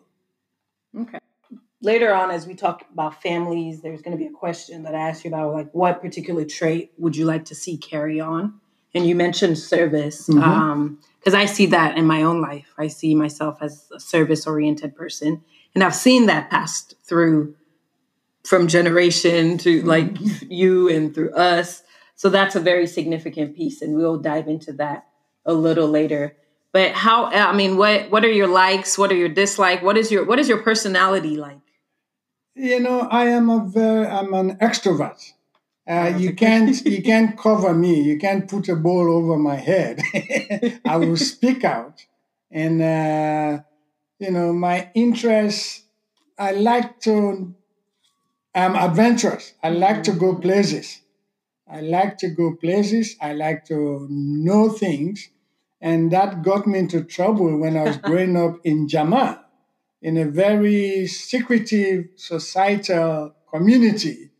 Okay. 0.97 1.19
Later 1.81 2.13
on, 2.13 2.31
as 2.31 2.47
we 2.47 2.55
talk 2.55 2.85
about 2.91 3.21
families, 3.21 3.81
there's 3.81 4.01
going 4.01 4.17
to 4.17 4.21
be 4.21 4.27
a 4.27 4.37
question 4.37 4.83
that 4.83 4.95
I 4.95 5.09
ask 5.09 5.23
you 5.23 5.29
about, 5.29 5.53
like, 5.53 5.71
what 5.71 6.01
particular 6.01 6.43
trait 6.43 6.91
would 6.97 7.15
you 7.15 7.23
like 7.23 7.45
to 7.45 7.55
see 7.55 7.77
carry 7.77 8.19
on? 8.19 8.59
And 8.93 9.05
you 9.05 9.15
mentioned 9.15 9.57
service. 9.57 10.27
Mm-hmm. 10.27 10.43
Um, 10.43 10.99
because 11.19 11.33
I 11.33 11.45
see 11.45 11.65
that 11.67 11.97
in 11.97 12.05
my 12.05 12.23
own 12.23 12.41
life. 12.41 12.73
I 12.77 12.87
see 12.87 13.13
myself 13.13 13.57
as 13.61 13.89
a 13.93 13.99
service 13.99 14.47
oriented 14.47 14.95
person. 14.95 15.43
And 15.75 15.83
I've 15.83 15.95
seen 15.95 16.27
that 16.27 16.49
passed 16.49 16.95
through 17.03 17.55
from 18.43 18.67
generation 18.67 19.57
to 19.59 19.81
like 19.83 20.13
mm-hmm. 20.13 20.51
you 20.51 20.89
and 20.89 21.13
through 21.13 21.33
us. 21.33 21.83
So 22.15 22.29
that's 22.29 22.55
a 22.55 22.59
very 22.59 22.87
significant 22.87 23.55
piece. 23.55 23.81
And 23.81 23.95
we'll 23.95 24.17
dive 24.17 24.47
into 24.47 24.73
that 24.73 25.07
a 25.45 25.53
little 25.53 25.87
later. 25.87 26.35
But 26.71 26.93
how 26.93 27.25
I 27.25 27.53
mean, 27.53 27.77
what 27.77 28.11
what 28.11 28.23
are 28.23 28.31
your 28.31 28.47
likes? 28.47 28.97
What 28.97 29.11
are 29.11 29.15
your 29.15 29.29
dislikes? 29.29 29.81
What 29.81 29.97
is 29.97 30.11
your 30.11 30.23
what 30.23 30.39
is 30.39 30.47
your 30.47 30.61
personality 30.61 31.35
like? 31.35 31.59
You 32.55 32.79
know, 32.79 33.01
I 33.01 33.25
am 33.25 33.49
a 33.49 33.65
very 33.65 34.05
I'm 34.05 34.33
an 34.33 34.57
extrovert. 34.57 35.33
Uh, 35.89 36.13
you 36.17 36.33
can't 36.35 36.85
you 36.85 37.01
can't 37.01 37.37
cover 37.37 37.73
me. 37.73 38.01
You 38.01 38.19
can't 38.19 38.47
put 38.49 38.69
a 38.69 38.75
ball 38.75 39.11
over 39.11 39.37
my 39.37 39.55
head. 39.55 40.01
I 40.85 40.97
will 40.97 41.17
speak 41.17 41.63
out, 41.65 42.05
and 42.51 42.81
uh, 42.81 43.63
you 44.19 44.31
know 44.31 44.53
my 44.53 44.91
interests. 44.93 45.83
I 46.37 46.51
like 46.51 46.99
to. 47.01 47.55
I'm 48.55 48.75
adventurous. 48.75 49.53
I 49.63 49.69
like 49.71 50.03
to 50.03 50.11
go 50.11 50.35
places. 50.35 51.01
I 51.67 51.81
like 51.81 52.17
to 52.19 52.29
go 52.29 52.55
places. 52.55 53.15
I 53.21 53.33
like 53.33 53.65
to 53.67 54.07
know 54.09 54.69
things, 54.69 55.29
and 55.81 56.11
that 56.11 56.43
got 56.43 56.67
me 56.67 56.79
into 56.79 57.03
trouble 57.03 57.57
when 57.59 57.77
I 57.77 57.83
was 57.83 57.97
growing 58.07 58.37
up 58.37 58.59
in 58.65 58.87
Jama. 58.87 59.45
in 60.01 60.17
a 60.17 60.25
very 60.25 61.07
secretive 61.07 62.09
societal 62.15 63.35
community, 63.51 64.31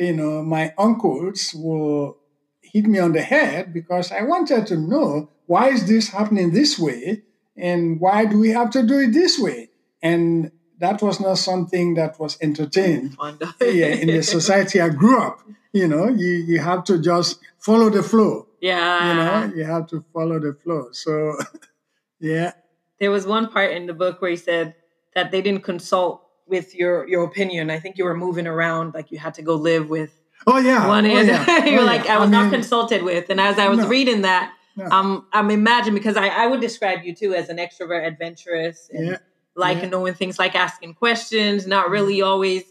you 0.00 0.14
know, 0.14 0.42
my 0.42 0.72
uncles 0.78 1.52
will 1.54 2.16
hit 2.62 2.86
me 2.86 2.98
on 2.98 3.12
the 3.12 3.22
head 3.22 3.72
because 3.72 4.10
I 4.10 4.22
wanted 4.22 4.66
to 4.68 4.76
know 4.76 5.30
why 5.46 5.68
is 5.68 5.86
this 5.86 6.08
happening 6.08 6.52
this 6.52 6.78
way 6.78 7.22
and 7.56 8.00
why 8.00 8.24
do 8.24 8.38
we 8.38 8.50
have 8.50 8.70
to 8.70 8.82
do 8.82 8.98
it 9.00 9.12
this 9.12 9.38
way? 9.38 9.68
And 10.02 10.50
that 10.78 11.02
was 11.02 11.20
not 11.20 11.36
something 11.36 11.94
that 11.94 12.18
was 12.18 12.38
entertained 12.40 13.16
yeah, 13.60 13.86
in 13.86 14.08
the 14.08 14.22
society 14.22 14.80
I 14.80 14.88
grew 14.88 15.20
up. 15.20 15.40
You 15.72 15.86
know, 15.86 16.08
you, 16.08 16.28
you 16.28 16.58
have 16.60 16.84
to 16.84 16.98
just 16.98 17.38
follow 17.58 17.90
the 17.90 18.02
flow. 18.02 18.46
Yeah. 18.60 19.08
You 19.08 19.14
know, 19.50 19.56
you 19.56 19.64
have 19.64 19.86
to 19.88 20.04
follow 20.12 20.40
the 20.40 20.54
flow. 20.54 20.88
So, 20.92 21.36
yeah. 22.20 22.52
There 22.98 23.10
was 23.10 23.26
one 23.26 23.50
part 23.50 23.72
in 23.72 23.86
the 23.86 23.94
book 23.94 24.22
where 24.22 24.30
he 24.30 24.36
said 24.36 24.74
that 25.14 25.30
they 25.30 25.42
didn't 25.42 25.62
consult 25.62 26.22
with 26.50 26.74
your 26.74 27.08
your 27.08 27.24
opinion. 27.24 27.70
I 27.70 27.78
think 27.78 27.96
you 27.96 28.04
were 28.04 28.16
moving 28.16 28.46
around, 28.46 28.94
like 28.94 29.10
you 29.10 29.18
had 29.18 29.34
to 29.34 29.42
go 29.42 29.54
live 29.54 29.88
with. 29.88 30.12
Oh 30.46 30.58
yeah. 30.58 30.86
One 30.88 31.06
oh, 31.06 31.20
yeah. 31.20 31.64
You're 31.66 31.82
oh, 31.82 31.84
like 31.84 32.04
yeah. 32.04 32.16
I 32.16 32.18
was 32.18 32.28
I 32.28 32.32
mean, 32.32 32.42
not 32.42 32.52
consulted 32.52 33.02
with, 33.02 33.30
and 33.30 33.40
as 33.40 33.58
I 33.58 33.68
was 33.68 33.80
no, 33.80 33.88
reading 33.88 34.22
that, 34.22 34.52
no. 34.76 34.86
um, 34.86 35.26
I'm 35.32 35.50
imagining 35.50 35.94
because 35.94 36.16
I 36.16 36.28
I 36.28 36.46
would 36.46 36.60
describe 36.60 37.04
you 37.04 37.14
too 37.14 37.34
as 37.34 37.48
an 37.48 37.58
extrovert, 37.58 38.06
adventurous, 38.06 38.90
and 38.92 39.06
yeah 39.06 39.16
like 39.56 39.88
knowing 39.88 40.14
things 40.14 40.38
like 40.38 40.54
asking 40.54 40.94
questions, 40.94 41.66
not 41.66 41.84
mm-hmm. 41.84 41.92
really 41.92 42.22
always 42.22 42.64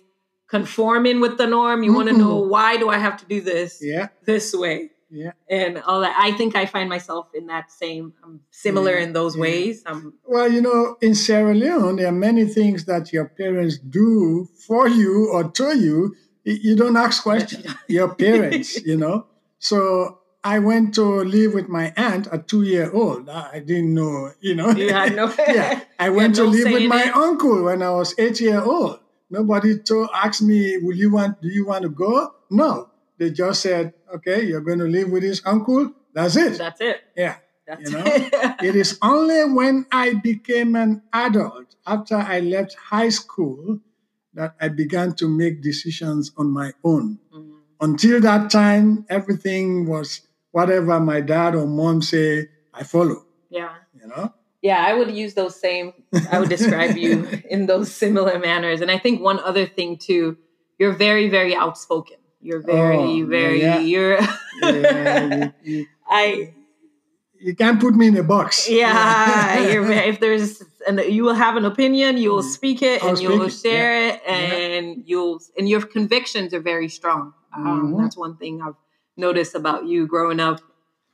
conforming 0.48 1.22
with 1.22 1.38
the 1.38 1.48
norm. 1.48 1.84
You 1.84 1.92
mm-hmm. 1.92 1.96
want 1.96 2.10
to 2.10 2.18
know 2.18 2.38
why 2.38 2.78
do 2.78 2.90
I 2.90 2.98
have 2.98 3.18
to 3.18 3.26
do 3.26 3.42
this 3.42 3.80
yeah. 3.82 4.10
this 4.26 4.54
way? 4.54 4.90
Yeah. 5.10 5.32
And 5.50 5.80
all 5.80 6.02
that. 6.02 6.16
I 6.18 6.32
think 6.34 6.56
I 6.56 6.66
find 6.66 6.90
myself 6.90 7.28
in 7.34 7.48
that 7.48 7.72
same, 7.72 8.14
I'm 8.24 8.42
similar 8.52 8.98
yeah. 8.98 9.04
in 9.04 9.14
those 9.14 9.36
yeah. 9.36 9.42
ways. 9.42 9.84
Um, 9.86 10.14
well, 10.26 10.52
you 10.52 10.62
know, 10.62 10.98
in 11.02 11.16
Sierra 11.16 11.54
Leone, 11.54 11.98
there 11.98 12.08
are 12.08 12.12
many 12.12 12.46
things 12.46 12.86
that 12.86 13.12
your 13.12 13.26
parents 13.26 13.78
do 13.78 14.48
for 14.68 14.88
you 14.88 15.30
or 15.32 15.50
to 15.52 15.78
you. 15.78 16.16
You 16.44 16.76
don't 16.76 16.98
ask 16.98 17.24
questions. 17.30 17.66
your 17.88 18.14
parents, 18.16 18.84
you 18.84 18.98
know. 18.98 19.28
So 19.60 20.20
I 20.44 20.60
went 20.60 20.96
to 20.96 21.04
live 21.04 21.54
with 21.54 21.68
my 21.68 21.94
aunt 21.98 22.28
at 22.28 22.48
two 22.48 22.64
year 22.64 22.92
old. 22.92 23.30
I 23.30 23.60
didn't 23.60 23.94
know, 23.94 24.32
you 24.40 24.56
know. 24.56 24.70
You 24.70 24.94
had 24.94 25.16
no. 25.16 25.34
yeah, 25.48 25.82
I 26.00 26.10
went 26.18 26.36
to 26.36 26.44
no 26.44 26.50
live 26.50 26.72
with 26.72 26.88
my 26.88 27.04
it. 27.04 27.16
uncle 27.16 27.64
when 27.64 27.84
I 27.84 27.90
was 27.90 28.16
eight 28.18 28.40
year 28.40 28.62
old. 28.62 29.00
Nobody 29.30 29.78
told 29.80 30.10
asked 30.14 30.42
me, 30.42 30.78
"Will 30.78 30.96
you 30.96 31.12
want? 31.12 31.42
Do 31.42 31.50
you 31.50 31.66
want 31.66 31.84
to 31.84 31.90
go?" 31.90 32.34
No, 32.50 32.89
they 33.20 33.30
just 33.30 33.62
said, 33.62 33.94
"Okay, 34.16 34.46
you're 34.46 34.62
going 34.62 34.80
to 34.80 34.86
live 34.88 35.10
with 35.12 35.24
his 35.24 35.42
uncle. 35.46 35.94
That's 36.14 36.36
it. 36.36 36.58
That's 36.58 36.82
it." 36.82 37.02
Yeah. 37.16 37.36
That's 37.68 37.92
you 37.92 37.98
know, 37.98 38.04
it. 38.04 38.34
it 38.64 38.76
is 38.76 38.98
only 39.04 39.46
when 39.54 39.86
I 39.92 40.16
became 40.16 40.76
an 40.76 41.04
adult, 41.14 41.76
after 41.86 42.16
I 42.16 42.40
left 42.40 42.76
high 42.76 43.10
school, 43.10 43.80
that 44.34 44.56
I 44.60 44.70
began 44.70 45.14
to 45.16 45.28
make 45.28 45.62
decisions 45.62 46.32
on 46.36 46.50
my 46.50 46.74
own. 46.84 47.20
Mm-hmm. 47.32 47.58
Until 47.82 48.22
that 48.22 48.50
time, 48.50 49.06
everything 49.10 49.88
was 49.88 50.22
whatever 50.52 51.00
my 51.00 51.22
dad 51.22 51.56
or 51.56 51.68
mom 51.68 52.02
say, 52.02 52.50
I 52.74 52.84
follow. 52.84 53.26
Yeah. 53.50 53.76
You 54.00 54.08
know? 54.08 54.34
Yeah, 54.62 54.84
I 54.86 54.94
would 54.94 55.12
use 55.12 55.36
those 55.36 55.60
same, 55.60 55.94
I 56.32 56.40
would 56.40 56.50
describe 56.50 56.98
you 56.98 57.28
in 57.50 57.66
those 57.66 57.92
similar 57.92 58.40
manners. 58.40 58.82
And 58.82 58.92
I 58.92 58.98
think 58.98 59.22
one 59.22 59.40
other 59.40 59.66
thing 59.66 59.98
too, 59.98 60.38
you're 60.78 60.94
very, 60.94 61.30
very 61.30 61.56
outspoken. 61.56 62.18
You're 62.42 62.62
very, 62.62 62.98
oh, 62.98 63.26
very, 63.26 63.62
yeah. 63.62 63.80
you're, 63.80 64.20
yeah, 64.62 65.52
you, 65.64 65.74
you, 65.74 65.88
I, 66.10 66.54
you 67.40 67.56
can't 67.56 67.80
put 67.80 67.96
me 67.96 68.08
in 68.08 68.18
a 68.18 68.24
box. 68.24 68.70
Yeah, 68.70 69.60
if 69.60 70.20
there's 70.20 70.64
and 70.88 71.00
you 71.00 71.24
will 71.24 71.34
have 71.34 71.58
an 71.58 71.66
opinion, 71.66 72.18
you 72.18 72.32
will 72.32 72.44
mm. 72.44 72.54
speak 72.54 72.82
it 72.82 73.04
I'll 73.04 73.10
and 73.10 73.20
you 73.20 73.38
will 73.38 73.50
share 73.50 74.08
yeah. 74.08 74.14
it, 74.14 74.22
and 74.26 75.04
you'll 75.06 75.42
and 75.58 75.68
your 75.68 75.82
convictions 75.82 76.54
are 76.54 76.62
very 76.62 76.90
strong. 76.90 77.34
Um, 77.56 77.94
mm-hmm. 77.94 78.02
That's 78.02 78.18
one 78.18 78.38
thing 78.38 78.62
I've 78.62 78.76
noticed 79.18 79.56
about 79.56 79.86
you 79.86 80.08
growing 80.08 80.40
up 80.40 80.62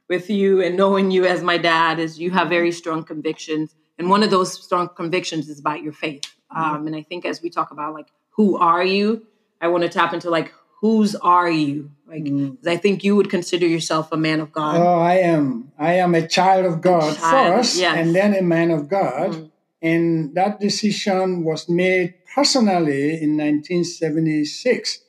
with 0.08 0.30
you 0.30 0.62
and 0.62 0.78
knowing 0.78 1.12
you 1.12 1.26
as 1.26 1.42
my 1.42 1.58
dad 1.58 2.00
is 2.00 2.20
you 2.20 2.32
have 2.32 2.50
very 2.50 2.72
strong 2.72 3.04
convictions 3.04 3.76
and 3.98 4.10
one 4.10 4.24
of 4.24 4.30
those 4.30 4.54
strong 4.64 4.90
convictions 4.90 5.50
is 5.50 5.60
about 5.60 5.82
your 5.82 5.94
faith 5.94 6.22
mm-hmm. 6.56 6.76
um, 6.76 6.88
and 6.88 6.96
i 6.96 7.02
think 7.02 7.26
as 7.26 7.42
we 7.42 7.50
talk 7.50 7.72
about 7.72 7.94
like 7.94 8.08
who 8.30 8.58
are 8.58 8.84
you 8.84 9.26
i 9.62 9.68
want 9.68 9.84
to 9.84 9.90
tap 9.90 10.14
into 10.14 10.30
like 10.30 10.54
whose 10.86 11.16
are 11.16 11.50
you 11.50 11.92
like 12.08 12.24
mm. 12.24 12.58
i 12.68 12.78
think 12.78 13.04
you 13.04 13.16
would 13.16 13.30
consider 13.30 13.68
yourself 13.68 14.12
a 14.12 14.18
man 14.18 14.40
of 14.40 14.52
god 14.52 14.76
oh 14.78 15.00
i 15.00 15.16
am 15.16 15.72
i 15.80 15.94
am 15.94 16.14
a 16.16 16.28
child 16.28 16.66
of 16.66 16.82
god 16.82 17.18
child, 17.18 17.56
first 17.56 17.78
yes. 17.78 17.98
and 17.98 18.14
then 18.14 18.34
a 18.34 18.42
man 18.42 18.70
of 18.72 18.88
god 18.90 19.32
mm. 19.32 19.52
and 19.82 20.36
that 20.36 20.60
decision 20.60 21.44
was 21.44 21.68
made 21.70 22.14
personally 22.36 23.06
in 23.24 23.38
1976 23.38 25.00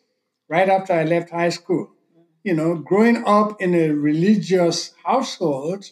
right 0.49 0.69
after 0.69 0.93
i 0.93 1.05
left 1.05 1.31
high 1.31 1.55
school 1.61 1.91
you 2.47 2.55
know, 2.55 2.77
growing 2.77 3.25
up 3.27 3.61
in 3.61 3.75
a 3.75 3.89
religious 3.89 4.95
household, 5.05 5.91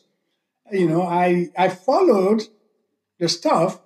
you 0.70 0.88
know, 0.88 1.03
I, 1.03 1.49
I 1.59 1.68
followed 1.68 2.44
the 3.18 3.29
stuff, 3.29 3.81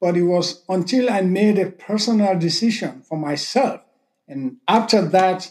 but 0.00 0.16
it 0.16 0.22
was 0.22 0.64
until 0.66 1.10
I 1.10 1.20
made 1.20 1.58
a 1.58 1.70
personal 1.70 2.38
decision 2.38 3.02
for 3.02 3.18
myself. 3.18 3.82
And 4.28 4.56
after 4.66 5.02
that, 5.02 5.50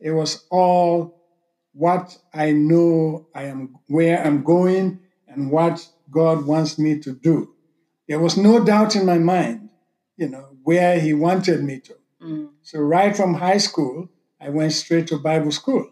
it 0.00 0.10
was 0.10 0.46
all 0.50 1.20
what 1.72 2.16
I 2.32 2.52
know 2.52 3.28
I 3.34 3.44
am, 3.44 3.76
where 3.88 4.24
I'm 4.24 4.42
going, 4.42 5.00
and 5.28 5.50
what 5.50 5.86
God 6.10 6.46
wants 6.46 6.78
me 6.78 6.98
to 7.00 7.12
do. 7.12 7.54
There 8.08 8.18
was 8.18 8.36
no 8.36 8.64
doubt 8.64 8.96
in 8.96 9.04
my 9.04 9.18
mind, 9.18 9.68
you 10.16 10.28
know, 10.28 10.56
where 10.62 10.98
He 10.98 11.12
wanted 11.12 11.62
me 11.62 11.80
to. 11.80 11.96
Mm. 12.22 12.50
So, 12.62 12.80
right 12.80 13.14
from 13.14 13.34
high 13.34 13.58
school, 13.58 14.08
I 14.40 14.48
went 14.48 14.72
straight 14.72 15.08
to 15.08 15.18
Bible 15.18 15.52
school 15.52 15.90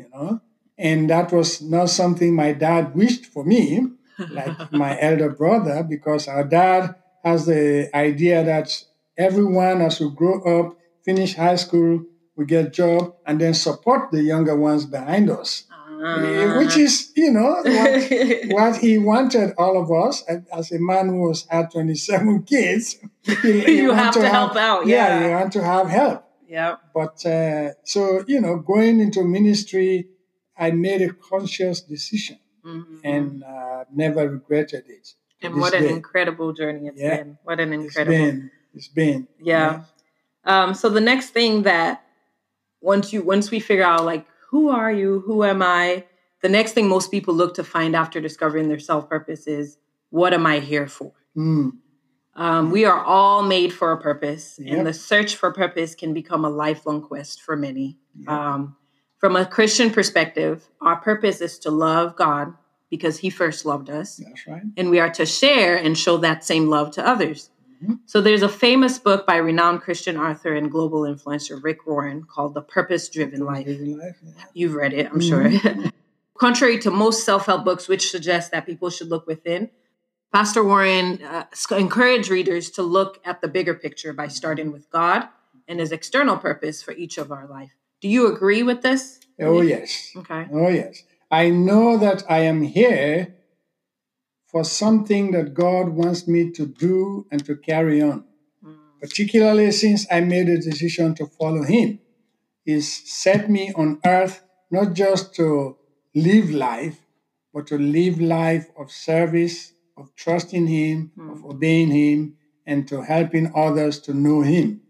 you 0.00 0.08
know. 0.12 0.40
And 0.78 1.10
that 1.10 1.30
was 1.32 1.60
not 1.60 1.90
something 1.90 2.34
my 2.34 2.52
dad 2.52 2.94
wished 2.94 3.26
for 3.26 3.44
me, 3.44 3.86
like 4.30 4.72
my 4.72 4.98
elder 5.00 5.30
brother, 5.30 5.82
because 5.82 6.26
our 6.26 6.44
dad 6.44 6.94
has 7.22 7.44
the 7.46 7.90
idea 7.94 8.42
that 8.44 8.82
everyone, 9.16 9.82
as 9.82 10.00
we 10.00 10.10
grow 10.10 10.40
up, 10.42 10.76
finish 11.04 11.34
high 11.34 11.56
school, 11.56 12.04
we 12.36 12.46
get 12.46 12.72
job, 12.72 13.14
and 13.26 13.40
then 13.40 13.54
support 13.54 14.10
the 14.10 14.22
younger 14.22 14.56
ones 14.56 14.86
behind 14.86 15.30
us. 15.30 15.64
Uh, 16.02 16.54
which 16.56 16.78
is, 16.78 17.12
you 17.14 17.30
know, 17.30 17.60
what, 17.62 18.46
what, 18.48 18.76
he 18.78 18.96
wanted 18.96 19.52
all 19.58 19.78
of 19.78 19.92
us 19.92 20.24
as 20.50 20.72
a 20.72 20.78
man 20.78 21.08
who 21.08 21.28
has 21.28 21.46
had 21.50 21.70
27 21.70 22.42
kids. 22.48 22.96
you 23.44 23.92
have 23.92 24.14
to, 24.14 24.20
to 24.20 24.28
help 24.28 24.56
out. 24.56 24.86
Yeah. 24.86 25.20
yeah, 25.20 25.26
you 25.26 25.34
want 25.34 25.52
to 25.52 25.62
have 25.62 25.90
help. 25.90 26.24
Yeah. 26.48 26.76
But 26.94 27.24
uh, 27.26 27.74
so, 27.84 28.24
you 28.26 28.40
know, 28.40 28.56
going 28.56 29.00
into 29.00 29.22
ministry, 29.22 30.08
I 30.56 30.70
made 30.70 31.02
a 31.02 31.12
conscious 31.12 31.82
decision 31.82 32.38
mm-hmm. 32.64 32.96
and 33.04 33.44
uh, 33.44 33.84
never 33.92 34.28
regretted 34.28 34.84
it. 34.88 35.14
And 35.42 35.56
what 35.56 35.74
an 35.74 35.84
day. 35.84 35.90
incredible 35.90 36.52
journey 36.52 36.88
it's 36.88 37.00
yeah. 37.00 37.16
been. 37.16 37.38
What 37.44 37.60
an 37.60 37.72
incredible. 37.72 38.14
It's 38.14 38.32
been. 38.32 38.50
It's 38.74 38.88
been 38.88 39.28
yeah. 39.40 39.72
yeah. 39.72 39.82
Um, 40.44 40.74
so 40.74 40.88
the 40.88 41.00
next 41.00 41.30
thing 41.30 41.62
that 41.62 42.04
once 42.80 43.12
you 43.12 43.22
once 43.22 43.50
we 43.50 43.60
figure 43.60 43.84
out 43.84 44.04
like 44.04 44.26
who 44.48 44.68
are 44.70 44.90
you, 44.90 45.22
who 45.26 45.44
am 45.44 45.62
I, 45.62 46.04
the 46.42 46.48
next 46.48 46.72
thing 46.72 46.88
most 46.88 47.10
people 47.10 47.34
look 47.34 47.54
to 47.54 47.64
find 47.64 47.94
after 47.94 48.20
discovering 48.20 48.68
their 48.68 48.78
self 48.78 49.08
purpose 49.08 49.46
is 49.46 49.78
what 50.10 50.34
am 50.34 50.46
I 50.46 50.58
here 50.58 50.88
for? 50.88 51.12
Mm. 51.36 51.72
Um, 52.34 52.70
we 52.70 52.84
are 52.84 53.04
all 53.04 53.42
made 53.42 53.72
for 53.72 53.92
a 53.92 54.00
purpose, 54.00 54.58
yep. 54.60 54.78
and 54.78 54.86
the 54.86 54.94
search 54.94 55.36
for 55.36 55.52
purpose 55.52 55.94
can 55.94 56.14
become 56.14 56.44
a 56.44 56.48
lifelong 56.48 57.02
quest 57.02 57.42
for 57.42 57.56
many. 57.56 57.98
Yep. 58.18 58.28
Um, 58.28 58.76
from 59.18 59.36
a 59.36 59.44
Christian 59.44 59.90
perspective, 59.90 60.66
our 60.80 60.96
purpose 60.96 61.40
is 61.40 61.58
to 61.60 61.70
love 61.70 62.16
God 62.16 62.54
because 62.88 63.18
He 63.18 63.30
first 63.30 63.66
loved 63.66 63.90
us. 63.90 64.16
That's 64.16 64.46
right. 64.46 64.62
And 64.76 64.90
we 64.90 65.00
are 65.00 65.10
to 65.10 65.26
share 65.26 65.76
and 65.76 65.98
show 65.98 66.16
that 66.18 66.44
same 66.44 66.68
love 66.68 66.92
to 66.92 67.06
others. 67.06 67.50
Mm-hmm. 67.82 67.94
So 68.06 68.20
there's 68.20 68.42
a 68.42 68.48
famous 68.48 68.98
book 68.98 69.26
by 69.26 69.36
renowned 69.36 69.80
Christian 69.80 70.16
author 70.16 70.54
and 70.54 70.70
global 70.70 71.02
influencer 71.02 71.62
Rick 71.62 71.86
Warren 71.86 72.24
called 72.24 72.54
The 72.54 72.62
Purpose 72.62 73.08
Driven 73.08 73.44
Life. 73.44 73.66
Life 73.66 74.16
yeah. 74.22 74.32
You've 74.52 74.74
read 74.74 74.92
it, 74.92 75.06
I'm 75.06 75.20
mm-hmm. 75.20 75.80
sure. 75.80 75.90
Contrary 76.38 76.78
to 76.80 76.90
most 76.90 77.24
self 77.24 77.46
help 77.46 77.64
books, 77.64 77.88
which 77.88 78.10
suggest 78.10 78.50
that 78.52 78.66
people 78.66 78.90
should 78.90 79.08
look 79.08 79.26
within, 79.26 79.70
Pastor 80.32 80.62
Warren 80.62 81.20
uh, 81.24 81.44
encouraged 81.72 82.30
readers 82.30 82.70
to 82.72 82.82
look 82.82 83.20
at 83.24 83.40
the 83.40 83.48
bigger 83.48 83.74
picture 83.74 84.12
by 84.12 84.28
starting 84.28 84.70
with 84.70 84.88
God 84.90 85.28
and 85.66 85.80
his 85.80 85.90
external 85.90 86.36
purpose 86.36 86.82
for 86.82 86.92
each 86.92 87.18
of 87.18 87.32
our 87.32 87.46
life. 87.46 87.72
Do 88.00 88.08
you 88.08 88.32
agree 88.32 88.62
with 88.62 88.82
this? 88.82 89.20
Oh, 89.40 89.60
yes. 89.60 90.12
Okay. 90.16 90.46
Oh, 90.52 90.68
yes. 90.68 91.02
I 91.30 91.50
know 91.50 91.96
that 91.98 92.22
I 92.28 92.40
am 92.40 92.62
here 92.62 93.34
for 94.50 94.64
something 94.64 95.30
that 95.30 95.54
God 95.54 95.90
wants 95.90 96.26
me 96.26 96.50
to 96.52 96.66
do 96.66 97.26
and 97.30 97.44
to 97.46 97.56
carry 97.56 98.02
on, 98.02 98.24
mm. 98.64 98.76
particularly 99.00 99.70
since 99.70 100.06
I 100.10 100.20
made 100.20 100.48
a 100.48 100.58
decision 100.58 101.14
to 101.16 101.26
follow 101.26 101.62
Him. 101.62 102.00
He's 102.64 103.10
set 103.10 103.48
me 103.48 103.72
on 103.74 104.00
earth 104.04 104.42
not 104.70 104.94
just 104.94 105.34
to 105.36 105.76
live 106.14 106.50
life, 106.50 106.98
but 107.52 107.66
to 107.68 107.78
live 107.78 108.20
life 108.20 108.68
of 108.78 108.90
service 108.90 109.72
of 109.96 110.14
trusting 110.16 110.66
Him, 110.66 111.12
mm. 111.16 111.32
of 111.32 111.44
obeying 111.44 111.90
Him, 111.90 112.36
and 112.66 112.88
to 112.88 113.02
helping 113.02 113.52
others 113.54 114.00
to 114.00 114.14
know 114.14 114.40
Him. 114.42 114.80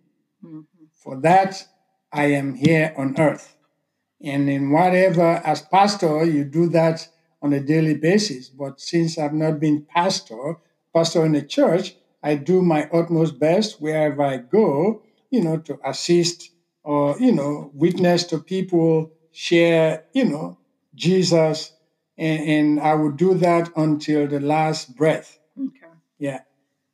Mm-hmm. 0.44 0.60
For 1.02 1.20
that, 1.20 1.66
I 2.12 2.26
am 2.26 2.54
here 2.54 2.94
on 2.96 3.18
earth. 3.18 3.56
And 4.22 4.48
in 4.50 4.70
whatever, 4.70 5.42
as 5.44 5.62
pastor, 5.62 6.24
you 6.24 6.44
do 6.44 6.68
that 6.70 7.08
on 7.42 7.52
a 7.52 7.60
daily 7.60 7.94
basis. 7.94 8.48
But 8.48 8.80
since 8.80 9.18
I've 9.18 9.32
not 9.32 9.60
been 9.60 9.86
pastor, 9.88 10.56
pastor 10.94 11.24
in 11.24 11.34
a 11.34 11.42
church, 11.42 11.94
I 12.22 12.34
do 12.34 12.62
my 12.62 12.88
utmost 12.92 13.38
best 13.38 13.80
wherever 13.80 14.22
I 14.22 14.38
go, 14.38 15.02
you 15.30 15.42
know, 15.42 15.58
to 15.58 15.78
assist 15.84 16.50
or, 16.82 17.18
you 17.18 17.32
know, 17.32 17.70
witness 17.74 18.24
to 18.24 18.38
people, 18.38 19.12
share, 19.32 20.04
you 20.12 20.24
know, 20.24 20.58
Jesus. 20.94 21.72
And, 22.18 22.42
and 22.42 22.80
I 22.80 22.94
would 22.94 23.16
do 23.16 23.34
that 23.34 23.70
until 23.76 24.26
the 24.26 24.40
last 24.40 24.96
breath. 24.96 25.38
Okay. 25.58 25.92
Yeah. 26.18 26.40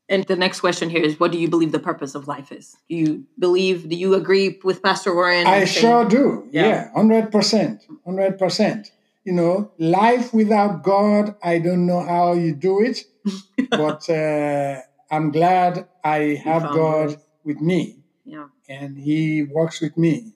And 0.09 0.24
the 0.24 0.37
next 0.37 0.61
question 0.61 0.88
here 0.88 1.02
is 1.02 1.18
what 1.18 1.32
do 1.32 1.38
you 1.38 1.48
believe 1.48 1.72
the 1.72 1.80
purpose 1.80 2.14
of 2.14 2.28
life 2.28 2.52
is? 2.52 2.76
Do 2.88 2.94
you 2.94 3.26
believe, 3.38 3.88
do 3.88 3.96
you 3.96 4.14
agree 4.14 4.61
with 4.62 4.82
Pastor 4.82 5.12
Warren? 5.12 5.46
I 5.46 5.64
sure 5.64 6.04
do. 6.04 6.48
Yeah. 6.52 6.66
yeah, 6.66 6.90
100%. 6.96 7.80
100%. 8.06 8.90
You 9.26 9.32
know, 9.32 9.72
life 9.76 10.32
without 10.32 10.84
God, 10.84 11.34
I 11.42 11.58
don't 11.58 11.84
know 11.84 12.00
how 12.00 12.34
you 12.34 12.54
do 12.54 12.80
it, 12.80 13.04
but 13.70 14.08
uh, 14.08 14.80
I'm 15.10 15.32
glad 15.32 15.88
I 16.04 16.40
have 16.44 16.62
God 16.62 17.16
with 17.44 17.60
me. 17.60 17.98
Yeah. 18.24 18.46
And 18.68 18.96
He 18.96 19.42
works 19.42 19.80
with 19.80 19.98
me. 19.98 20.32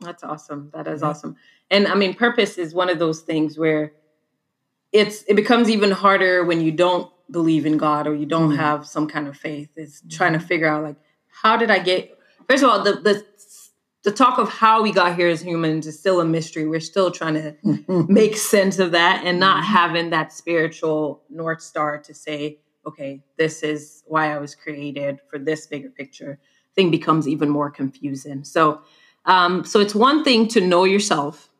That's 0.00 0.24
awesome. 0.24 0.70
That 0.72 0.86
is 0.88 1.02
yeah. 1.02 1.08
awesome. 1.08 1.36
And 1.70 1.86
I 1.86 1.94
mean, 1.94 2.14
purpose 2.14 2.56
is 2.56 2.72
one 2.72 2.88
of 2.88 2.98
those 2.98 3.20
things 3.20 3.58
where 3.58 3.92
it's 4.92 5.22
it 5.28 5.34
becomes 5.34 5.68
even 5.68 5.90
harder 5.90 6.42
when 6.42 6.62
you 6.62 6.72
don't 6.72 7.12
believe 7.30 7.66
in 7.66 7.76
God 7.76 8.06
or 8.06 8.14
you 8.14 8.26
don't 8.26 8.52
mm. 8.52 8.56
have 8.56 8.86
some 8.86 9.08
kind 9.08 9.28
of 9.28 9.36
faith. 9.36 9.68
It's 9.76 10.02
trying 10.08 10.32
to 10.32 10.40
figure 10.40 10.66
out 10.66 10.82
like 10.82 10.96
how 11.28 11.58
did 11.58 11.70
I 11.70 11.78
get 11.80 12.18
first 12.48 12.62
of 12.62 12.70
all 12.70 12.82
the 12.82 12.94
the 12.94 13.26
the 14.02 14.10
talk 14.10 14.38
of 14.38 14.48
how 14.48 14.82
we 14.82 14.92
got 14.92 15.16
here 15.16 15.28
as 15.28 15.42
humans 15.42 15.86
is 15.86 15.98
still 15.98 16.20
a 16.20 16.24
mystery. 16.24 16.66
We're 16.66 16.80
still 16.80 17.10
trying 17.10 17.34
to 17.34 18.06
make 18.08 18.36
sense 18.36 18.78
of 18.78 18.92
that 18.92 19.22
and 19.24 19.38
not 19.38 19.62
mm-hmm. 19.62 19.72
having 19.72 20.10
that 20.10 20.32
spiritual 20.32 21.22
north 21.28 21.60
star 21.60 21.98
to 21.98 22.14
say, 22.14 22.60
okay, 22.86 23.22
this 23.36 23.62
is 23.62 24.02
why 24.06 24.34
I 24.34 24.38
was 24.38 24.54
created 24.54 25.20
for 25.28 25.38
this 25.38 25.66
bigger 25.66 25.90
picture. 25.90 26.38
Thing 26.74 26.90
becomes 26.90 27.28
even 27.28 27.50
more 27.50 27.70
confusing. 27.70 28.44
So, 28.44 28.80
um, 29.26 29.64
so 29.64 29.80
it's 29.80 29.94
one 29.94 30.24
thing 30.24 30.48
to 30.48 30.60
know 30.60 30.84
yourself, 30.84 31.50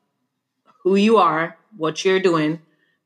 who 0.82 0.96
you 0.96 1.18
are, 1.18 1.58
what 1.76 2.04
you're 2.04 2.20
doing, 2.20 2.60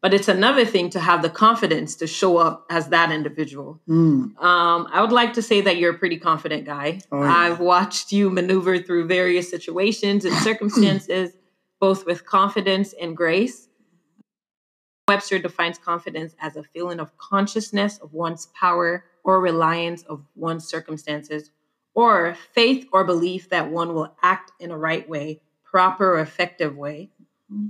but 0.05 0.13
it's 0.13 0.29
another 0.29 0.67
thing 0.67 0.91
to 0.91 1.01
have 1.01 1.23
the 1.23 1.31
confidence 1.31 1.97
to 1.97 2.07
show 2.07 2.37
up 2.37 2.67
as 2.69 2.89
that 2.89 3.11
individual. 3.11 3.81
Mm. 3.89 4.37
Um, 4.37 4.87
I 4.93 5.01
would 5.01 5.13
like 5.13 5.33
to 5.33 5.41
say 5.41 5.63
that 5.63 5.79
you're 5.79 5.95
a 5.95 5.99
pretty 5.99 6.19
confident 6.19 6.67
guy. 6.67 7.01
Oh, 7.11 7.23
yeah. 7.23 7.35
I've 7.35 7.59
watched 7.59 8.13
you 8.13 8.29
maneuver 8.29 8.77
through 8.77 9.07
various 9.07 9.49
situations 9.49 10.27
and 10.27 10.35
circumstances, 10.43 11.33
both 11.81 12.05
with 12.05 12.27
confidence 12.27 12.93
and 13.01 13.17
grace. 13.17 13.67
Webster 15.09 15.39
defines 15.39 15.79
confidence 15.79 16.35
as 16.39 16.57
a 16.57 16.65
feeling 16.65 17.01
of 17.01 17.17
consciousness 17.17 17.97
of 17.97 18.13
one's 18.13 18.49
power 18.49 19.07
or 19.25 19.41
reliance 19.41 20.03
of 20.03 20.23
one's 20.35 20.69
circumstances, 20.69 21.51
or 21.95 22.37
faith 22.53 22.87
or 22.93 23.05
belief 23.05 23.49
that 23.49 23.71
one 23.71 23.95
will 23.95 24.15
act 24.23 24.53
in 24.61 24.71
a 24.71 24.77
right 24.77 25.09
way, 25.09 25.41
proper 25.63 26.17
or 26.17 26.21
effective 26.21 26.77
way, 26.77 27.09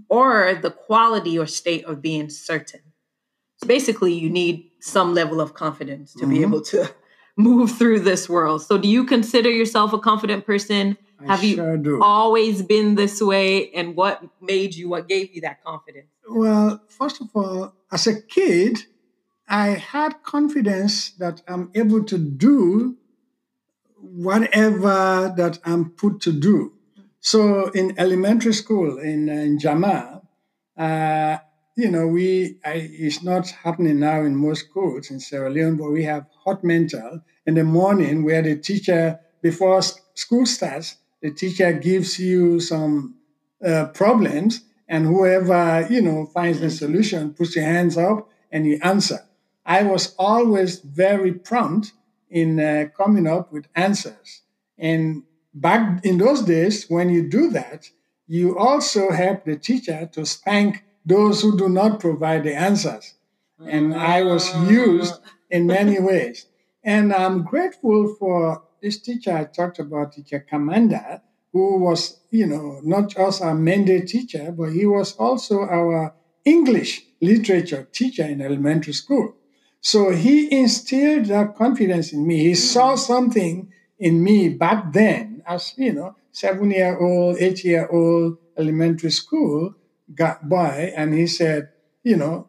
or 0.08 0.58
the 0.60 0.70
quality 0.70 1.38
or 1.38 1.46
state 1.46 1.84
of 1.84 2.02
being 2.02 2.28
certain. 2.30 2.80
So 3.56 3.66
basically, 3.66 4.12
you 4.12 4.30
need 4.30 4.70
some 4.80 5.14
level 5.14 5.40
of 5.40 5.54
confidence 5.54 6.12
to 6.14 6.20
mm-hmm. 6.20 6.30
be 6.30 6.42
able 6.42 6.60
to 6.62 6.90
move 7.36 7.72
through 7.72 8.00
this 8.00 8.28
world. 8.28 8.62
So, 8.62 8.78
do 8.78 8.88
you 8.88 9.04
consider 9.04 9.50
yourself 9.50 9.92
a 9.92 9.98
confident 9.98 10.46
person? 10.46 10.96
I 11.20 11.26
Have 11.26 11.44
you 11.44 11.56
sure 11.56 12.02
always 12.02 12.62
been 12.62 12.96
this 12.96 13.20
way? 13.20 13.70
And 13.72 13.96
what 13.96 14.22
made 14.40 14.74
you, 14.74 14.88
what 14.88 15.08
gave 15.08 15.34
you 15.34 15.40
that 15.42 15.62
confidence? 15.64 16.08
Well, 16.28 16.82
first 16.88 17.20
of 17.20 17.28
all, 17.34 17.74
as 17.92 18.06
a 18.06 18.20
kid, 18.20 18.84
I 19.48 19.68
had 19.68 20.22
confidence 20.22 21.10
that 21.12 21.42
I'm 21.46 21.70
able 21.74 22.04
to 22.04 22.18
do 22.18 22.96
whatever 23.96 25.32
that 25.36 25.58
I'm 25.64 25.90
put 25.90 26.20
to 26.22 26.32
do. 26.32 26.72
So 27.24 27.68
in 27.70 27.98
elementary 27.98 28.52
school 28.52 28.98
in, 28.98 29.28
in 29.30 29.58
Jama, 29.58 30.20
uh, 30.76 31.38
you 31.74 31.90
know, 31.90 32.06
we 32.06 32.58
I, 32.64 32.74
it's 33.06 33.22
not 33.22 33.48
happening 33.48 33.98
now 33.98 34.20
in 34.24 34.36
most 34.36 34.66
schools 34.68 35.10
in 35.10 35.20
Sierra 35.20 35.48
Leone, 35.50 35.76
but 35.76 35.90
we 35.90 36.04
have 36.04 36.26
hot 36.44 36.62
mental 36.62 37.22
in 37.46 37.54
the 37.54 37.64
morning 37.64 38.24
where 38.24 38.42
the 38.42 38.56
teacher, 38.56 39.18
before 39.40 39.80
school 40.14 40.44
starts, 40.44 40.96
the 41.22 41.30
teacher 41.32 41.72
gives 41.72 42.18
you 42.18 42.60
some 42.60 43.16
uh, 43.66 43.86
problems, 43.86 44.60
and 44.86 45.06
whoever 45.06 45.86
you 45.90 46.02
know 46.02 46.26
finds 46.26 46.60
the 46.60 46.68
solution 46.70 47.32
puts 47.32 47.56
your 47.56 47.64
hands 47.64 47.96
up 47.96 48.28
and 48.52 48.66
you 48.66 48.78
answer. 48.82 49.20
I 49.64 49.82
was 49.84 50.14
always 50.18 50.80
very 50.80 51.32
prompt 51.32 51.92
in 52.28 52.60
uh, 52.60 52.88
coming 52.94 53.26
up 53.26 53.50
with 53.50 53.66
answers, 53.74 54.42
and 54.78 55.22
back 55.54 56.04
in 56.04 56.18
those 56.18 56.42
days, 56.42 56.86
when 56.88 57.08
you 57.08 57.28
do 57.28 57.50
that, 57.50 57.88
you 58.26 58.58
also 58.58 59.10
help 59.10 59.44
the 59.44 59.56
teacher 59.56 60.08
to 60.12 60.26
spank 60.26 60.84
those 61.06 61.42
who 61.42 61.56
do 61.56 61.68
not 61.68 62.00
provide 62.00 62.44
the 62.44 62.54
answers. 62.54 63.14
And 63.66 63.94
I 63.94 64.22
was 64.22 64.50
ah. 64.52 64.68
used 64.68 65.14
in 65.50 65.66
many 65.66 66.00
ways. 66.00 66.46
And 66.82 67.14
I'm 67.14 67.42
grateful 67.42 68.14
for 68.18 68.62
this 68.82 69.00
teacher 69.00 69.32
I 69.32 69.44
talked 69.44 69.78
about, 69.78 70.12
Teacher 70.12 70.44
Kamanda, 70.50 71.22
who 71.52 71.78
was, 71.78 72.18
you 72.30 72.46
know, 72.46 72.80
not 72.82 73.08
just 73.08 73.40
our 73.40 73.54
Mende 73.54 74.06
teacher, 74.06 74.52
but 74.52 74.72
he 74.72 74.84
was 74.84 75.14
also 75.16 75.60
our 75.60 76.14
English 76.44 77.02
literature 77.22 77.88
teacher 77.92 78.24
in 78.24 78.42
elementary 78.42 78.92
school. 78.92 79.34
So 79.80 80.10
he 80.10 80.54
instilled 80.54 81.26
that 81.26 81.56
confidence 81.56 82.12
in 82.12 82.26
me. 82.26 82.38
He 82.38 82.54
saw 82.54 82.90
hmm. 82.90 82.96
something 82.96 83.72
in 83.98 84.22
me 84.22 84.48
back 84.48 84.92
then 84.92 85.33
as 85.46 85.74
you 85.76 85.92
know, 85.92 86.16
seven 86.32 86.70
year 86.70 86.98
old, 86.98 87.38
eight 87.38 87.64
year 87.64 87.88
old 87.88 88.38
elementary 88.56 89.10
school 89.10 89.74
got 90.14 90.48
by 90.48 90.92
and 90.96 91.14
he 91.14 91.26
said, 91.26 91.70
you 92.02 92.16
know, 92.16 92.48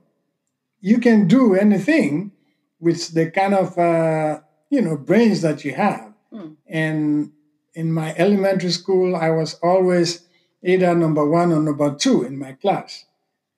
you 0.81 0.99
can 0.99 1.27
do 1.27 1.55
anything 1.55 2.31
with 2.79 3.13
the 3.13 3.31
kind 3.31 3.53
of 3.53 3.77
uh, 3.77 4.39
you 4.69 4.81
know 4.81 4.97
brains 4.97 5.41
that 5.41 5.65
you 5.65 5.73
have. 5.73 6.13
Mm. 6.31 6.55
And 6.67 7.31
in 7.73 7.91
my 7.91 8.13
elementary 8.17 8.71
school, 8.71 9.15
I 9.15 9.29
was 9.29 9.55
always 9.63 10.25
either 10.63 10.95
number 10.95 11.27
one 11.27 11.51
or 11.51 11.61
number 11.61 11.95
two 11.95 12.23
in 12.23 12.37
my 12.37 12.53
class. 12.53 13.05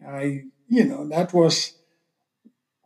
I, 0.06 0.44
you 0.68 0.84
know, 0.84 1.08
that 1.10 1.34
was 1.34 1.74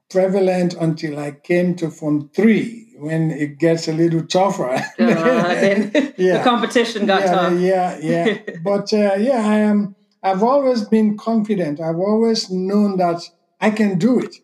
prevalent 0.10 0.74
until 0.74 1.18
I 1.18 1.32
came 1.32 1.76
to 1.76 1.90
Form 1.90 2.30
3 2.34 2.91
when 3.02 3.32
it 3.32 3.58
gets 3.58 3.88
a 3.88 3.94
little 3.94 4.26
tougher. 4.26 4.82
Uh, 5.02 5.56
then 5.56 5.92
yeah. 6.18 6.38
the 6.38 6.44
competition 6.44 7.06
got 7.06 7.22
yeah, 7.22 7.32
tough. 7.32 7.60
Yeah, 7.60 7.98
yeah. 8.00 8.38
but 8.64 8.94
uh, 8.94 9.16
yeah, 9.20 9.42
I 9.46 9.58
am. 9.58 9.96
I've 10.24 10.44
always 10.44 10.84
been 10.84 11.18
confident. 11.18 11.80
I've 11.82 12.00
always 12.00 12.50
known 12.50 12.98
that 12.98 13.22
I 13.60 13.72
can 13.72 13.98
do 13.98 14.20
it. 14.20 14.36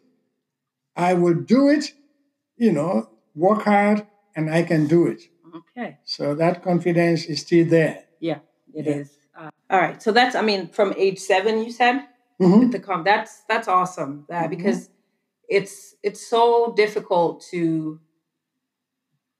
I 0.96 1.14
will 1.14 1.36
do 1.36 1.70
it. 1.70 1.94
You 2.58 2.72
know, 2.72 3.10
work 3.36 3.64
hard, 3.64 4.06
and 4.36 4.50
I 4.50 4.64
can 4.64 4.88
do 4.88 5.08
it. 5.08 5.22
Okay. 5.56 6.00
So 6.04 6.36
that 6.36 6.64
confidence 6.64 7.26
is 7.26 7.42
still 7.42 7.66
there. 7.66 8.06
Yeah, 8.20 8.40
it 8.74 8.86
yeah. 8.86 8.94
is. 8.94 9.18
Uh, 9.40 9.50
all 9.70 9.80
right. 9.80 10.02
So 10.02 10.12
that's. 10.12 10.36
I 10.36 10.42
mean, 10.42 10.70
from 10.70 10.94
age 10.98 11.20
seven, 11.20 11.64
you 11.64 11.72
said. 11.72 12.02
Mm-hmm. 12.42 12.72
The 12.72 12.80
com. 12.80 13.04
That's 13.04 13.44
that's 13.48 13.68
awesome. 13.68 14.26
That 14.30 14.50
mm-hmm. 14.50 14.50
because 14.50 14.90
it's 15.48 15.96
it's 16.04 16.26
so 16.26 16.74
difficult 16.76 17.46
to 17.52 18.00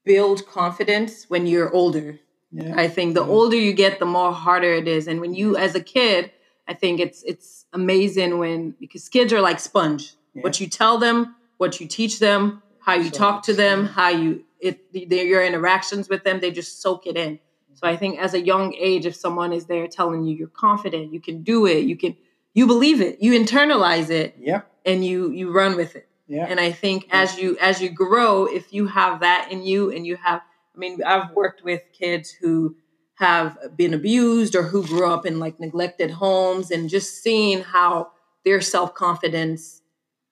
build 0.08 0.48
confidence 0.48 1.26
when 1.30 1.46
you're 1.46 1.72
older. 1.72 2.20
Yeah. 2.52 2.74
I 2.76 2.88
think 2.88 3.14
the 3.14 3.26
yeah. 3.26 3.32
older 3.32 3.58
you 3.58 3.74
get, 3.74 4.00
the 4.00 4.06
more 4.06 4.32
harder 4.32 4.74
it 4.74 4.88
is. 4.88 5.08
And 5.08 5.20
when 5.20 5.34
you, 5.34 5.58
as 5.58 5.76
a 5.76 5.82
kid, 5.82 6.32
I 6.68 6.74
think 6.74 7.00
it's 7.00 7.24
it's 7.24 7.66
amazing 7.74 8.40
when 8.40 8.76
because 8.80 9.08
kids 9.10 9.32
are 9.34 9.42
like 9.42 9.60
sponge. 9.60 10.14
Yeah. 10.34 10.44
What 10.44 10.60
you 10.60 10.68
tell 10.68 10.98
them, 10.98 11.36
what 11.58 11.80
you 11.80 11.88
teach 11.88 12.20
them, 12.20 12.62
how 12.80 12.94
you 12.94 13.12
so, 13.12 13.18
talk 13.18 13.44
to 13.44 13.54
them, 13.54 13.86
how 13.86 14.10
you 14.10 14.44
it 14.60 14.80
your 14.94 15.44
interactions 15.44 16.10
with 16.10 16.24
them, 16.24 16.40
they 16.40 16.52
just 16.52 16.82
soak 16.82 17.06
it 17.06 17.18
in. 17.18 17.40
So 17.74 17.88
I 17.88 17.96
think 17.96 18.20
as 18.20 18.34
a 18.34 18.42
young 18.42 18.74
age, 18.74 19.06
if 19.06 19.16
someone 19.16 19.54
is 19.54 19.66
there 19.66 19.88
telling 19.88 20.24
you 20.24 20.36
you're 20.36 20.48
confident, 20.48 21.14
you 21.14 21.20
can 21.20 21.44
do 21.44 21.66
it, 21.68 21.86
you 21.86 21.96
can 21.96 22.16
you 22.54 22.66
believe 22.66 23.02
it, 23.02 23.22
you 23.22 23.34
internalize 23.34 24.10
it, 24.10 24.36
yeah, 24.40 24.62
and 24.86 25.06
you 25.06 25.32
you 25.32 25.52
run 25.52 25.76
with 25.76 25.96
it. 25.96 26.07
Yeah. 26.28 26.46
And 26.50 26.60
I 26.60 26.72
think 26.72 27.08
as 27.12 27.38
you 27.38 27.58
as 27.62 27.82
you 27.82 27.90
grow, 27.90 28.46
if 28.46 28.74
you 28.74 28.88
have 28.88 29.22
that 29.22 29.50
in 29.52 29.64
you 29.64 29.92
and 29.92 30.06
you 30.06 30.18
have 30.18 30.42
I 30.76 30.78
mean, 30.80 31.02
I've 31.04 31.32
worked 31.32 31.64
with 31.64 31.82
kids 31.92 32.30
who 32.42 32.76
have 33.16 33.58
been 33.76 33.94
abused 33.96 34.56
or 34.56 34.64
who 34.64 34.86
grew 34.86 35.08
up 35.12 35.26
in 35.26 35.40
like 35.40 35.60
neglected 35.60 36.12
homes 36.12 36.70
and 36.70 36.88
just 36.90 37.24
seeing 37.24 37.62
how 37.64 38.12
their 38.46 38.62
self-confidence 38.62 39.82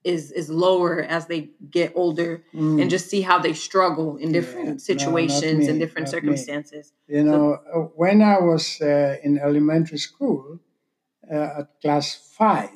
is 0.03 0.31
is 0.31 0.49
lower 0.51 1.01
as 1.01 1.25
they 1.25 1.49
get 1.71 1.91
older 1.95 2.43
Mm. 2.53 2.79
and 2.81 2.91
just 2.91 3.09
see 3.09 3.21
how 3.21 3.39
they 3.39 3.53
struggle 3.53 4.17
in 4.17 4.31
different 4.31 4.65
no, 4.67 4.71
not 4.73 4.81
situations 4.81 5.61
me, 5.65 5.67
and 5.69 5.79
different 5.79 6.07
not 6.07 6.13
me. 6.13 6.19
circumstances. 6.19 6.93
You 7.07 7.23
know, 7.23 7.45
uh, 7.73 7.79
when 7.95 8.21
I 8.21 8.37
was 8.39 8.79
uh, 8.81 9.15
in 9.23 9.39
elementary 9.39 9.97
school 9.97 10.59
uh, 11.31 11.59
at 11.59 11.81
class 11.81 12.07
five, 12.37 12.74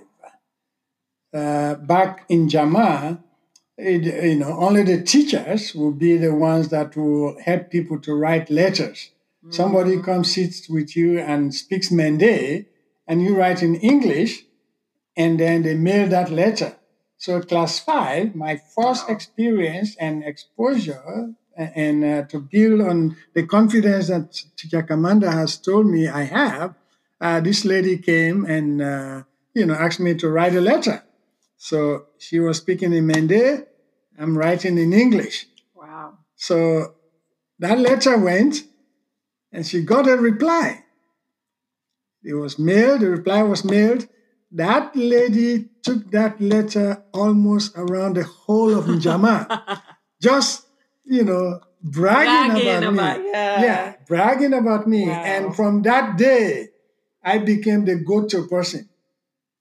uh, 1.33 1.75
back 1.75 2.25
in 2.29 2.47
Njama, 2.47 3.21
it, 3.77 4.03
you 4.03 4.35
know, 4.35 4.57
only 4.57 4.83
the 4.83 5.01
teachers 5.01 5.73
will 5.73 5.91
be 5.91 6.17
the 6.17 6.33
ones 6.33 6.69
that 6.69 6.95
will 6.97 7.39
help 7.39 7.69
people 7.69 7.99
to 8.01 8.13
write 8.13 8.49
letters. 8.49 9.11
Somebody 9.51 10.01
comes, 10.01 10.33
sits 10.35 10.69
with 10.69 10.95
you 10.97 11.17
and 11.19 11.55
speaks 11.55 11.91
Mende, 11.91 12.65
and 13.07 13.21
you 13.21 13.35
write 13.35 13.63
in 13.63 13.75
English, 13.75 14.43
and 15.15 15.39
then 15.39 15.63
they 15.63 15.75
mail 15.75 16.07
that 16.09 16.29
letter. 16.29 16.75
So, 17.17 17.41
class 17.41 17.79
five, 17.79 18.35
my 18.35 18.59
first 18.75 19.09
experience 19.09 19.95
and 19.97 20.23
exposure, 20.23 21.33
and 21.55 22.03
uh, 22.03 22.23
to 22.23 22.39
build 22.39 22.81
on 22.81 23.17
the 23.33 23.45
confidence 23.45 24.07
that 24.07 24.31
Teacher 24.55 24.83
Kamanda 24.83 25.31
has 25.31 25.57
told 25.57 25.87
me 25.87 26.07
I 26.07 26.23
have, 26.23 26.75
uh, 27.19 27.39
this 27.41 27.65
lady 27.65 27.97
came 27.97 28.45
and 28.45 28.81
uh, 28.81 29.23
you 29.53 29.65
know 29.65 29.73
asked 29.73 29.99
me 29.99 30.15
to 30.15 30.29
write 30.29 30.55
a 30.55 30.61
letter. 30.61 31.03
So 31.61 32.05
she 32.17 32.39
was 32.39 32.57
speaking 32.57 32.93
in 32.93 33.05
Mende, 33.05 33.65
I'm 34.17 34.37
writing 34.37 34.77
in 34.77 34.93
English. 34.93 35.45
Wow. 35.75 36.13
So 36.35 36.95
that 37.59 37.77
letter 37.79 38.17
went, 38.17 38.63
and 39.51 39.65
she 39.67 39.81
got 39.83 40.07
a 40.07 40.15
reply. 40.15 40.85
It 42.23 42.33
was 42.33 42.57
mailed, 42.57 43.01
the 43.01 43.09
reply 43.09 43.43
was 43.43 43.65
mailed. 43.65 44.07
That 44.51 44.95
lady 44.95 45.67
took 45.83 46.09
that 46.11 46.39
letter 46.39 47.03
almost 47.13 47.73
around 47.77 48.15
the 48.15 48.23
whole 48.23 48.73
of 48.77 48.85
Njama, 48.85 49.81
just, 50.21 50.65
you 51.03 51.23
know, 51.25 51.59
bragging, 51.83 52.63
Bragging 52.63 52.83
about, 52.83 52.93
about- 52.93 53.19
me. 53.21 53.31
yeah. 53.31 53.93
bragging 54.07 54.53
about 54.53 54.87
me. 54.87 55.07
Wow. 55.09 55.23
And 55.23 55.55
from 55.55 55.81
that 55.83 56.17
day, 56.17 56.69
I 57.21 57.37
became 57.39 57.83
the 57.83 57.95
go 57.97 58.25
to 58.27 58.47
person. 58.47 58.87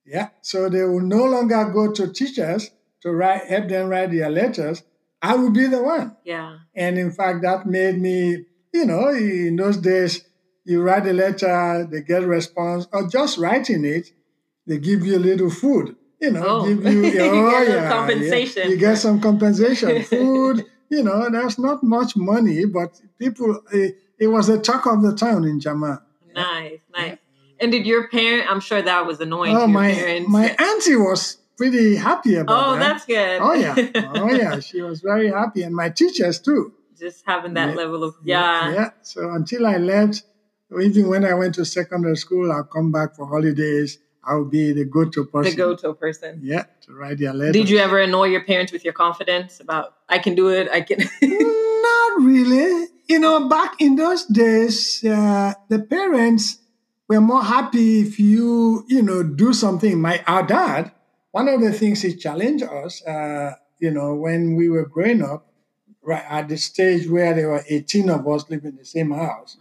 Yeah. 0.08 0.28
So 0.40 0.68
they 0.68 0.82
will 0.84 1.00
no 1.00 1.24
longer 1.24 1.70
go 1.72 1.92
to 1.92 2.12
teachers 2.12 2.70
to 3.02 3.12
write, 3.12 3.44
help 3.46 3.68
them 3.68 3.88
write 3.88 4.10
their 4.10 4.30
letters. 4.30 4.82
I 5.20 5.34
will 5.36 5.50
be 5.50 5.66
the 5.66 5.82
one. 5.82 6.16
Yeah. 6.24 6.58
And 6.74 6.98
in 6.98 7.10
fact, 7.10 7.42
that 7.42 7.66
made 7.66 7.98
me, 8.00 8.44
you 8.72 8.84
know, 8.86 9.08
in 9.08 9.56
those 9.56 9.76
days, 9.76 10.24
you 10.64 10.82
write 10.82 11.06
a 11.06 11.12
letter, 11.12 11.86
they 11.90 12.02
get 12.02 12.22
a 12.22 12.26
response, 12.26 12.86
or 12.92 13.08
just 13.08 13.38
writing 13.38 13.84
it, 13.84 14.12
they 14.66 14.78
give 14.78 15.04
you 15.04 15.16
a 15.16 15.18
little 15.18 15.50
food. 15.50 15.96
You 16.20 16.32
know, 16.32 16.44
Oh. 16.46 16.66
give 16.66 16.84
you, 16.84 17.04
You 17.04 17.12
get 17.12 17.30
oh, 17.32 17.62
yeah, 17.62 17.88
compensation 17.88 18.62
yeah. 18.64 18.68
You 18.70 18.76
get 18.76 18.96
some 18.98 19.20
compensation, 19.20 20.02
food. 20.14 20.64
You 20.90 21.02
know, 21.02 21.28
there's 21.30 21.58
not 21.58 21.82
much 21.82 22.16
money, 22.16 22.64
but 22.64 23.00
people, 23.18 23.60
it, 23.72 23.96
it 24.18 24.26
was 24.28 24.46
the 24.48 24.58
talk 24.58 24.86
of 24.86 25.02
the 25.02 25.14
town 25.14 25.44
in 25.44 25.60
Njama. 25.60 26.02
Nice, 26.34 26.80
nice. 26.94 27.18
And 27.60 27.72
did 27.72 27.86
your 27.86 28.08
parent? 28.08 28.50
I'm 28.50 28.60
sure 28.60 28.80
that 28.82 29.06
was 29.06 29.20
annoying 29.20 29.56
Oh, 29.56 29.66
to 29.66 29.70
your 29.72 29.80
my 29.80 29.92
parents. 29.92 30.28
my 30.30 30.46
auntie 30.58 30.96
was 30.96 31.38
pretty 31.56 31.96
happy 31.96 32.36
about 32.36 32.52
it. 32.54 32.66
oh, 32.68 32.72
that. 32.78 32.80
that's 32.80 33.04
good. 33.06 33.40
Oh 33.42 33.54
yeah, 33.54 33.74
oh 34.14 34.30
yeah, 34.32 34.60
she 34.60 34.80
was 34.82 35.00
very 35.00 35.28
happy, 35.30 35.62
and 35.62 35.74
my 35.74 35.88
teachers 35.90 36.38
too. 36.40 36.72
Just 36.98 37.22
having 37.26 37.54
that 37.54 37.70
Yeah. 37.70 37.74
level 37.74 38.04
of 38.04 38.14
yeah. 38.24 38.72
Yeah. 38.72 38.90
So 39.02 39.30
until 39.30 39.66
I 39.66 39.76
left, 39.76 40.22
even 40.80 41.08
when 41.08 41.24
I 41.24 41.34
went 41.34 41.54
to 41.56 41.64
secondary 41.64 42.16
school, 42.16 42.50
I'll 42.52 42.64
come 42.64 42.90
back 42.92 43.14
for 43.16 43.26
holidays. 43.26 43.98
I'll 44.24 44.44
be 44.44 44.72
the 44.72 44.84
go-to 44.84 45.24
person. 45.24 45.50
the 45.52 45.56
go-to 45.56 45.94
person. 45.94 46.40
Yeah, 46.42 46.64
to 46.82 46.92
write 46.92 47.18
their 47.18 47.32
letters. 47.32 47.54
Did 47.54 47.70
you 47.70 47.78
ever 47.78 47.98
annoy 47.98 48.26
your 48.26 48.44
parents 48.44 48.72
with 48.72 48.84
your 48.84 48.92
confidence 48.92 49.58
about 49.60 49.94
I 50.08 50.18
can 50.18 50.34
do 50.34 50.48
it? 50.50 50.68
I 50.70 50.82
can. 50.82 50.98
Not 51.22 52.20
really. 52.22 52.88
You 53.06 53.18
know, 53.20 53.48
back 53.48 53.80
in 53.80 53.96
those 53.96 54.26
days, 54.26 55.02
uh, 55.04 55.54
the 55.70 55.78
parents 55.78 56.58
were 57.08 57.20
more 57.20 57.42
happy 57.42 58.00
if 58.00 58.20
you, 58.20 58.84
you 58.88 59.02
know, 59.02 59.22
do 59.22 59.52
something. 59.52 60.00
My 60.00 60.22
our 60.26 60.46
dad, 60.46 60.92
one 61.30 61.48
of 61.48 61.60
the 61.60 61.72
things 61.72 62.02
he 62.02 62.14
challenged 62.14 62.64
us, 62.64 63.04
uh, 63.06 63.54
you 63.78 63.90
know, 63.90 64.14
when 64.14 64.54
we 64.56 64.68
were 64.68 64.86
growing 64.86 65.22
up, 65.22 65.46
right 66.02 66.24
at 66.28 66.48
the 66.48 66.56
stage 66.56 67.08
where 67.08 67.34
there 67.34 67.48
were 67.48 67.64
18 67.68 68.10
of 68.10 68.26
us 68.28 68.48
living 68.50 68.72
in 68.72 68.76
the 68.76 68.84
same 68.84 69.10
house, 69.10 69.56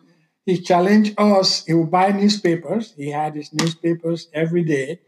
he 0.46 0.62
challenged 0.62 1.14
us. 1.18 1.66
He 1.66 1.74
would 1.74 1.92
buy 1.92 2.12
newspapers. 2.12 2.94
He 2.96 3.12
had 3.12 3.36
his 3.36 3.54
newspapers 3.54 4.30
every 4.34 4.64
day. 4.64 5.02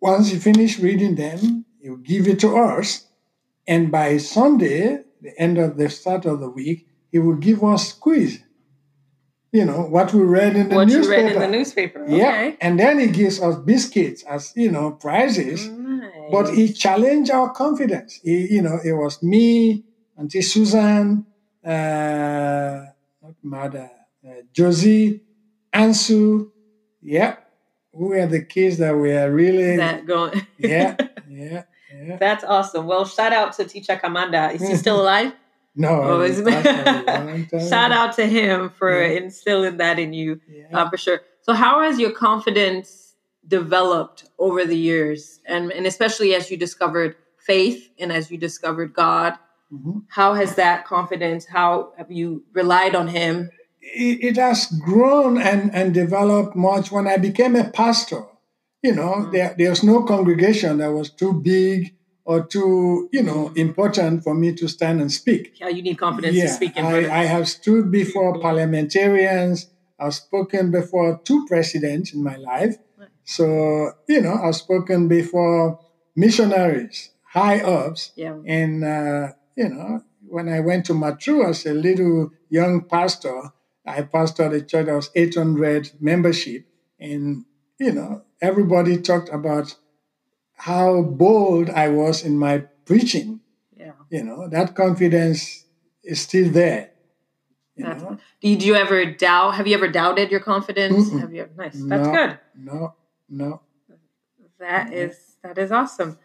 Once 0.00 0.30
he 0.30 0.38
finished 0.38 0.78
reading 0.80 1.14
them, 1.14 1.64
he 1.80 1.90
would 1.90 2.04
give 2.04 2.26
it 2.28 2.40
to 2.40 2.56
us. 2.56 3.06
And 3.66 3.90
by 3.90 4.18
Sunday, 4.18 5.04
the 5.20 5.38
end 5.38 5.58
of 5.58 5.76
the 5.76 5.88
start 5.88 6.26
of 6.26 6.40
the 6.40 6.50
week, 6.50 6.86
he 7.10 7.18
would 7.18 7.40
give 7.40 7.62
us 7.64 7.92
quiz. 7.92 8.40
You 9.54 9.64
know, 9.64 9.82
what 9.82 10.12
we 10.12 10.20
read 10.20 10.56
in 10.56 10.68
the 10.68 10.74
what 10.74 10.88
newspaper. 10.88 11.20
you 11.20 11.26
read 11.26 11.32
in 11.36 11.38
the 11.38 11.46
newspaper? 11.46 12.04
Yeah. 12.08 12.56
And 12.60 12.76
then 12.76 12.98
he 12.98 13.06
gives 13.06 13.40
us 13.40 13.54
biscuits 13.54 14.24
as, 14.24 14.52
you 14.56 14.68
know, 14.68 14.90
prizes. 14.90 15.68
Nice. 15.68 16.10
But 16.32 16.54
he 16.54 16.72
challenged 16.72 17.30
our 17.30 17.52
confidence. 17.52 18.18
He, 18.24 18.52
you 18.52 18.62
know, 18.62 18.80
it 18.84 18.94
was 18.94 19.22
me, 19.22 19.84
Auntie 20.18 20.42
Susan, 20.42 21.24
uh, 21.64 22.84
not 23.22 23.34
mother, 23.44 23.92
uh, 24.26 24.42
Josie, 24.52 25.20
Ansu. 25.72 26.50
Yeah. 27.00 27.36
Who 27.92 28.08
were 28.08 28.26
the 28.26 28.42
kids 28.42 28.78
that 28.78 28.90
were 28.90 29.30
really, 29.30 29.76
that 29.76 30.04
going. 30.04 30.44
yeah, 30.58 30.96
yeah, 31.30 31.62
yeah. 31.94 32.16
That's 32.16 32.42
awesome. 32.42 32.88
Well, 32.88 33.04
shout 33.04 33.32
out 33.32 33.52
to 33.52 33.64
Teacher 33.66 33.94
Kamanda. 34.02 34.52
Is 34.52 34.66
he 34.66 34.74
still 34.74 35.00
alive? 35.04 35.32
No, 35.76 36.20
it's 36.20 36.38
is- 36.38 36.44
passed 36.48 36.66
away 36.66 37.04
a 37.06 37.24
long 37.24 37.46
time 37.46 37.68
Shout 37.68 37.90
out 37.92 38.14
to 38.16 38.26
him 38.26 38.70
for 38.70 38.90
Yeah. 38.92 39.18
instilling 39.22 39.76
that 39.78 39.98
in 39.98 40.12
you, 40.12 40.40
Yeah. 40.48 40.66
uh, 40.78 40.88
for 40.90 40.96
sure. 40.96 41.20
So, 41.42 41.52
how 41.52 41.82
has 41.82 41.98
your 41.98 42.12
confidence 42.12 43.14
developed 43.48 44.24
over 44.38 44.64
the 44.64 44.76
years, 44.76 45.40
and 45.46 45.70
and 45.72 45.86
especially 45.86 46.34
as 46.34 46.50
you 46.50 46.56
discovered 46.56 47.16
faith 47.38 47.90
and 47.98 48.10
as 48.12 48.30
you 48.30 48.38
discovered 48.38 48.94
God? 48.94 49.34
Mhm. 49.72 50.02
How 50.08 50.34
has 50.34 50.54
that 50.54 50.84
confidence? 50.86 51.46
How 51.46 51.92
have 51.98 52.10
you 52.10 52.44
relied 52.52 52.94
on 52.94 53.08
Him? 53.08 53.50
it, 53.86 54.18
it 54.24 54.36
has 54.36 54.66
grown 54.82 55.36
and, 55.36 55.70
and 55.74 55.92
developed 55.92 56.56
much 56.56 56.90
when 56.90 57.06
I 57.06 57.18
became 57.18 57.54
a 57.54 57.64
pastor. 57.64 58.22
You 58.82 58.94
know, 58.94 59.14
Mm. 59.16 59.32
there, 59.32 59.54
there's 59.58 59.82
no 59.84 60.02
congregation 60.04 60.78
that 60.78 60.90
was 60.92 61.10
too 61.10 61.34
big 61.34 61.94
or 62.24 62.44
too, 62.46 63.08
you 63.12 63.22
know, 63.22 63.52
important 63.54 64.24
for 64.24 64.34
me 64.34 64.52
to 64.54 64.68
stand 64.68 65.00
and 65.00 65.12
speak. 65.12 65.60
Yeah, 65.60 65.68
you 65.68 65.82
need 65.82 65.98
confidence 65.98 66.38
to 66.40 66.48
speak 66.48 66.76
in 66.76 66.84
I, 66.84 67.20
I 67.20 67.24
have 67.24 67.48
stood 67.48 67.90
before 67.90 68.40
parliamentarians. 68.40 69.68
I've 69.98 70.14
spoken 70.14 70.70
before 70.70 71.20
two 71.24 71.46
presidents 71.46 72.14
in 72.14 72.22
my 72.22 72.36
life. 72.36 72.76
So, 73.24 73.92
you 74.08 74.20
know, 74.20 74.34
I've 74.34 74.56
spoken 74.56 75.08
before 75.08 75.80
missionaries, 76.14 77.10
high 77.22 77.60
ups. 77.60 78.12
Yeah. 78.16 78.36
And, 78.46 78.84
uh, 78.84 79.32
you 79.56 79.68
know, 79.68 80.02
when 80.26 80.48
I 80.48 80.60
went 80.60 80.86
to 80.86 80.92
Matru 80.92 81.48
as 81.48 81.64
a 81.66 81.74
little 81.74 82.32
young 82.48 82.82
pastor, 82.82 83.52
I 83.86 84.02
pastored 84.02 84.54
a 84.54 84.60
church 84.62 84.86
that 84.86 84.94
was 84.94 85.10
800 85.14 85.92
membership. 86.00 86.66
And, 86.98 87.44
you 87.78 87.92
know, 87.92 88.22
everybody 88.40 88.98
talked 88.98 89.28
about 89.28 89.76
how 90.56 91.02
bold 91.02 91.70
I 91.70 91.88
was 91.88 92.22
in 92.24 92.38
my 92.38 92.58
preaching. 92.84 93.40
Yeah. 93.76 93.92
You 94.10 94.22
know, 94.24 94.48
that 94.48 94.74
confidence 94.74 95.64
is 96.02 96.20
still 96.20 96.50
there. 96.50 96.90
You 97.76 97.84
That's, 97.86 98.02
know? 98.02 98.18
did 98.40 98.62
you 98.62 98.74
ever 98.76 99.04
doubt? 99.04 99.56
Have 99.56 99.66
you 99.66 99.74
ever 99.74 99.88
doubted 99.88 100.30
your 100.30 100.40
confidence? 100.40 101.10
Mm-mm. 101.10 101.20
Have 101.20 101.34
you? 101.34 101.48
Nice. 101.56 101.74
That's 101.74 102.06
No. 102.06 102.12
good. 102.14 102.38
No, 102.54 102.94
no. 103.28 103.60
That 104.60 104.88
Mhm. 104.88 104.92
is 104.92 105.36
that 105.42 105.58
is 105.58 105.72
awesome. 105.72 106.18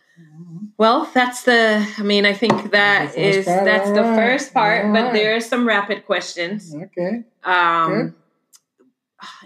Well, 0.78 1.10
that's 1.14 1.44
the. 1.44 1.86
I 1.98 2.04
mean, 2.04 2.26
I 2.26 2.34
think 2.34 2.72
that 2.72 3.08
first 3.08 3.18
is 3.18 3.46
that's 3.46 3.90
the 3.90 4.04
first 4.04 4.54
part. 4.54 4.92
But 4.94 4.98
alright. 5.00 5.14
there 5.14 5.36
are 5.36 5.40
some 5.40 5.68
rapid 5.68 6.06
questions. 6.06 6.74
Okay. 6.76 7.24
Um, 7.44 7.92
Good. 7.92 8.14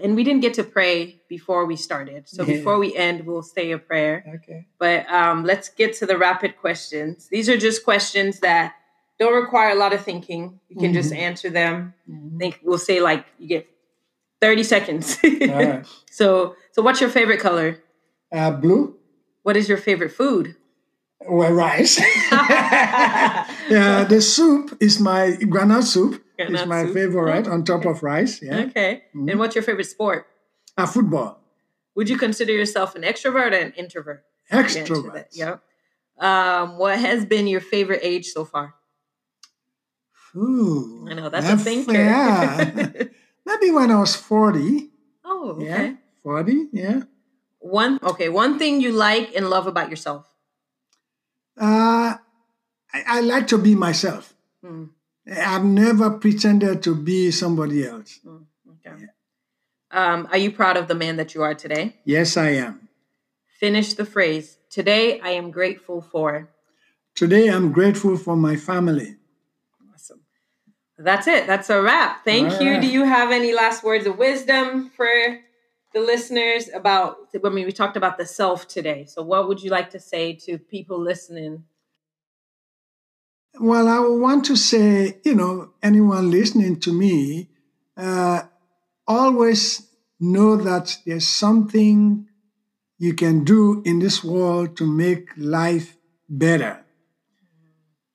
And 0.03 0.15
we 0.15 0.23
didn't 0.23 0.41
get 0.41 0.53
to 0.55 0.63
pray 0.63 1.21
before 1.29 1.65
we 1.65 1.75
started. 1.75 2.27
So 2.27 2.43
Yeah. 2.43 2.55
before 2.57 2.77
we 2.79 2.95
end, 2.95 3.25
we'll 3.25 3.43
say 3.43 3.71
a 3.71 3.77
prayer. 3.77 4.23
Okay. 4.43 4.67
But 4.79 5.09
um, 5.11 5.43
let's 5.45 5.69
get 5.69 5.93
to 5.97 6.05
the 6.05 6.17
rapid 6.17 6.57
questions. 6.57 7.27
These 7.29 7.49
are 7.49 7.57
just 7.57 7.83
questions 7.83 8.39
that 8.41 8.75
don't 9.19 9.33
require 9.33 9.71
a 9.71 9.75
lot 9.75 9.93
of 9.93 10.01
thinking. 10.03 10.59
You 10.69 10.77
can 10.79 10.93
just 10.93 11.11
Mhm. 11.13 11.17
answer 11.17 11.49
them. 11.49 11.93
Mhm. 12.09 12.37
think 12.39 12.59
we'll 12.63 12.77
say 12.77 12.99
like 12.99 13.25
you 13.39 13.47
get 13.47 13.67
30 14.41 14.63
seconds. 14.63 15.17
All 15.23 15.29
right. 15.63 15.85
so 16.11 16.55
so 16.71 16.81
what's 16.81 16.99
your 17.01 17.09
favorite 17.09 17.39
color? 17.39 17.79
Uh, 18.31 18.51
blue. 18.51 18.97
What 19.43 19.55
is 19.57 19.67
your 19.69 19.77
favorite 19.77 20.11
food? 20.11 20.55
Well, 21.29 21.51
rice. 21.53 21.99
yeah, 22.31 24.03
the 24.07 24.21
soup 24.21 24.77
is 24.79 24.99
my 24.99 25.31
groundnut 25.39 25.83
soup. 25.83 26.23
is 26.37 26.65
my 26.65 26.85
soup. 26.85 26.93
favorite 26.93 27.47
on 27.47 27.63
top 27.63 27.85
of 27.85 28.03
rice. 28.03 28.41
Yeah. 28.41 28.65
Okay. 28.67 29.03
Mhm. 29.15 29.31
And 29.31 29.39
what's 29.39 29.55
your 29.55 29.63
favorite 29.63 29.85
sport? 29.85 30.27
Uh, 30.77 30.85
football. 30.85 31.39
Would 31.95 32.09
you 32.09 32.17
consider 32.17 32.51
yourself 32.51 32.95
an 32.95 33.03
extrovert 33.03 33.51
or 33.51 33.57
an 33.57 33.73
introvert? 33.77 34.25
Extrovert. 34.51 35.27
Yep. 35.31 35.61
Um, 36.19 36.77
what 36.77 36.99
has 36.99 37.25
been 37.25 37.47
your 37.47 37.61
favorite 37.61 37.99
age 38.03 38.27
so 38.27 38.45
far? 38.45 38.75
Ooh, 40.35 41.07
I 41.09 41.13
know 41.13 41.29
that's 41.29 41.47
a 41.47 41.57
thinker. 41.57 41.93
Yeah. 41.93 42.71
Maybe 43.45 43.71
when 43.71 43.91
I 43.91 43.99
was 43.99 44.15
40. 44.15 44.89
oh, 45.25 45.51
okay. 45.57 45.65
Yeah. 45.65 45.93
40, 46.23 46.67
yeah. 46.71 47.01
One 47.59 47.99
okay, 48.01 48.29
one 48.29 48.57
thing 48.57 48.81
you 48.81 48.91
like 48.91 49.35
and 49.35 49.49
love 49.49 49.67
about 49.67 49.89
yourself. 49.89 50.32
Uh, 51.59 52.15
I, 52.93 53.03
I 53.07 53.19
like 53.21 53.47
to 53.47 53.57
be 53.57 53.75
myself. 53.75 54.33
Hmm, 54.61 54.85
I've 55.31 55.63
never 55.63 56.11
pretended 56.11 56.83
to 56.83 56.95
be 56.95 57.31
somebody 57.31 57.85
else. 57.85 58.19
hmm, 58.23 58.43
okay. 58.71 59.05
Um, 59.91 60.27
are 60.31 60.37
you 60.37 60.51
proud 60.51 60.77
of 60.77 60.87
the 60.87 60.95
man 60.95 61.17
that 61.17 61.35
you 61.35 61.43
are 61.43 61.53
today? 61.53 61.97
Yes, 62.03 62.35
I 62.35 62.49
am. 62.49 62.89
Finish 63.59 63.93
the 63.93 64.05
phrase. 64.05 64.57
Today 64.69 65.19
I 65.19 65.29
am 65.29 65.51
grateful 65.51 66.01
for. 66.01 66.49
Today, 67.15 67.47
I'm 67.47 67.71
grateful 67.71 68.17
for 68.17 68.35
my 68.35 68.55
family. 68.55 69.17
Awesome. 69.93 70.21
That's 70.97 71.27
it. 71.27 71.45
That's 71.45 71.69
a 71.69 71.79
wrap. 71.79 72.25
Thank 72.25 72.53
All 72.53 72.61
you. 72.63 72.71
right. 72.71 72.81
Do 72.81 72.87
you 72.87 73.03
have 73.05 73.31
any 73.31 73.53
last 73.53 73.83
words 73.83 74.07
of 74.07 74.17
wisdom 74.17 74.89
for 74.89 75.07
the 75.93 75.99
listeners 75.99 76.69
about 76.73 77.17
I 77.43 77.49
mean 77.49 77.65
we 77.65 77.71
talked 77.71 77.97
about 77.97 78.17
the 78.17 78.25
self 78.25 78.67
today. 78.67 79.05
So 79.05 79.21
what 79.21 79.47
would 79.47 79.61
you 79.61 79.69
like 79.69 79.91
to 79.91 79.99
say 79.99 80.33
to 80.45 80.57
people 80.57 80.99
listening? 80.99 81.63
Well, 83.59 83.87
I 83.87 83.99
want 83.99 84.45
to 84.45 84.55
say, 84.55 85.19
you 85.23 85.35
know, 85.35 85.73
anyone 85.83 86.31
listening 86.31 86.79
to 86.81 86.91
me, 86.91 87.49
uh, 87.95 88.43
always 89.07 89.87
know 90.19 90.55
that 90.55 90.97
there's 91.05 91.27
something 91.27 92.27
you 92.97 93.13
can 93.13 93.43
do 93.43 93.83
in 93.85 93.99
this 93.99 94.23
world 94.23 94.75
to 94.77 94.87
make 94.87 95.29
life 95.37 95.97
better. 96.27 96.83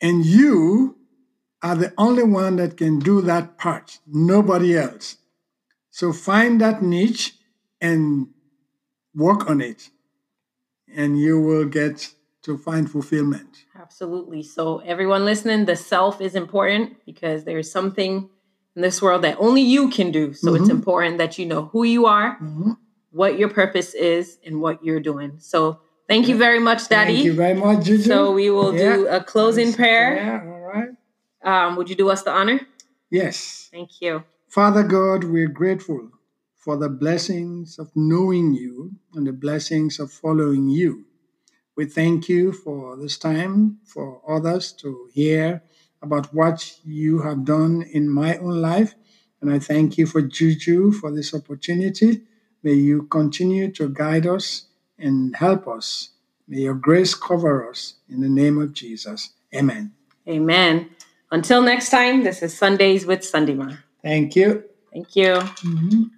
And 0.01 0.27
you 0.27 0.97
are 1.63 1.77
the 1.77 1.93
only 1.99 2.25
one 2.25 2.57
that 2.57 2.77
can 2.77 2.99
do 2.99 3.21
that 3.21 3.59
part, 3.59 3.99
nobody 4.07 4.77
else. 4.77 5.19
So 5.91 6.13
find 6.13 6.61
that 6.61 6.83
niche 6.83 7.38
and 7.81 8.29
work 9.15 9.49
on 9.49 9.61
it, 9.61 9.91
and 10.95 11.19
you 11.21 11.41
will 11.41 11.65
get 11.65 12.15
to 12.43 12.57
find 12.57 12.91
fulfillment. 12.91 13.65
Absolutely. 13.79 14.43
So 14.43 14.79
everyone 14.79 15.25
listening, 15.25 15.65
the 15.65 15.77
self 15.77 16.21
is 16.21 16.35
important 16.35 17.05
because 17.05 17.45
there's 17.45 17.71
something 17.71 18.29
in 18.77 18.83
this 18.83 19.03
world 19.03 19.23
that 19.23 19.37
only 19.39 19.63
you 19.63 19.89
can 19.91 20.11
do. 20.13 20.33
So 20.33 20.55
it's 20.55 20.69
Mhm. 20.69 20.71
important 20.71 21.19
that 21.19 21.39
you 21.39 21.47
know 21.47 21.67
who 21.67 21.83
you 21.85 22.07
are, 22.07 22.39
Mhm. 22.41 22.77
what 23.11 23.39
your 23.39 23.49
purpose 23.49 23.95
is, 23.95 24.39
and 24.45 24.61
what 24.61 24.85
you're 24.85 25.01
doing. 25.01 25.33
So 25.39 25.81
thank 26.09 26.29
you 26.29 26.37
very 26.37 26.61
much, 26.61 26.89
Daddy. 26.89 27.15
Thank 27.15 27.25
you 27.25 27.33
very 27.35 27.55
much, 27.55 27.85
Juju. 27.85 28.03
So 28.03 28.33
we 28.33 28.51
will 28.51 28.73
Yeah. 28.75 28.97
do 28.97 29.07
a 29.09 29.21
closing 29.23 29.73
prayer. 29.73 30.15
Yeah, 30.17 30.43
all 30.53 30.61
right. 30.61 30.91
Um, 31.43 31.77
would 31.77 31.89
you 31.91 31.97
do 31.97 32.09
us 32.09 32.23
the 32.23 32.31
honor? 32.33 32.61
Yes. 33.11 33.69
Thank 33.73 34.01
you. 34.01 34.23
Father 34.49 34.83
God, 34.83 35.25
we're 35.25 35.49
grateful 35.49 36.11
for 36.59 36.77
the 36.77 36.89
blessings 36.89 37.79
of 37.79 37.91
knowing 37.95 38.53
you 38.53 38.93
and 39.15 39.27
the 39.27 39.33
blessings 39.33 39.99
of 39.99 40.13
following 40.13 40.69
you. 40.69 41.05
We 41.77 41.87
thank 41.87 42.29
you 42.29 42.53
for 42.53 42.97
this 42.97 43.17
time, 43.17 43.79
for 43.85 44.21
others 44.29 44.73
to 44.83 45.09
hear 45.15 45.63
about 46.03 46.35
what 46.35 46.77
you 46.85 47.23
have 47.23 47.45
done 47.45 47.83
in 47.83 48.09
my 48.11 48.37
own 48.39 48.61
life. 48.61 48.97
And 49.41 49.53
I 49.53 49.61
thank 49.61 49.97
you 49.97 50.07
for 50.07 50.21
Juju 50.21 50.91
for 50.91 51.13
this 51.13 51.33
opportunity. 51.33 52.23
May 52.65 52.75
you 52.75 53.05
continue 53.05 53.71
to 53.73 53.89
guide 53.89 54.27
us 54.27 54.67
and 54.99 55.37
help 55.37 55.69
us. 55.69 56.11
May 56.49 56.63
your 56.63 56.75
grace 56.75 57.15
cover 57.15 57.69
us 57.71 57.95
in 58.09 58.21
the 58.21 58.29
name 58.29 58.61
of 58.61 58.73
Jesus. 58.73 59.31
Amen. 59.55 59.93
Amen. 60.29 60.91
Until 61.31 61.63
next 61.63 61.91
time, 61.91 62.25
this 62.25 62.43
is 62.43 62.57
Sundays 62.57 63.07
with 63.07 63.25
Sunday 63.25 63.55
Sandima. 63.55 63.79
Thank 64.03 64.35
you. 64.35 64.65
Thank 64.93 65.15
you. 65.15 65.35
Mhm. 65.35 66.11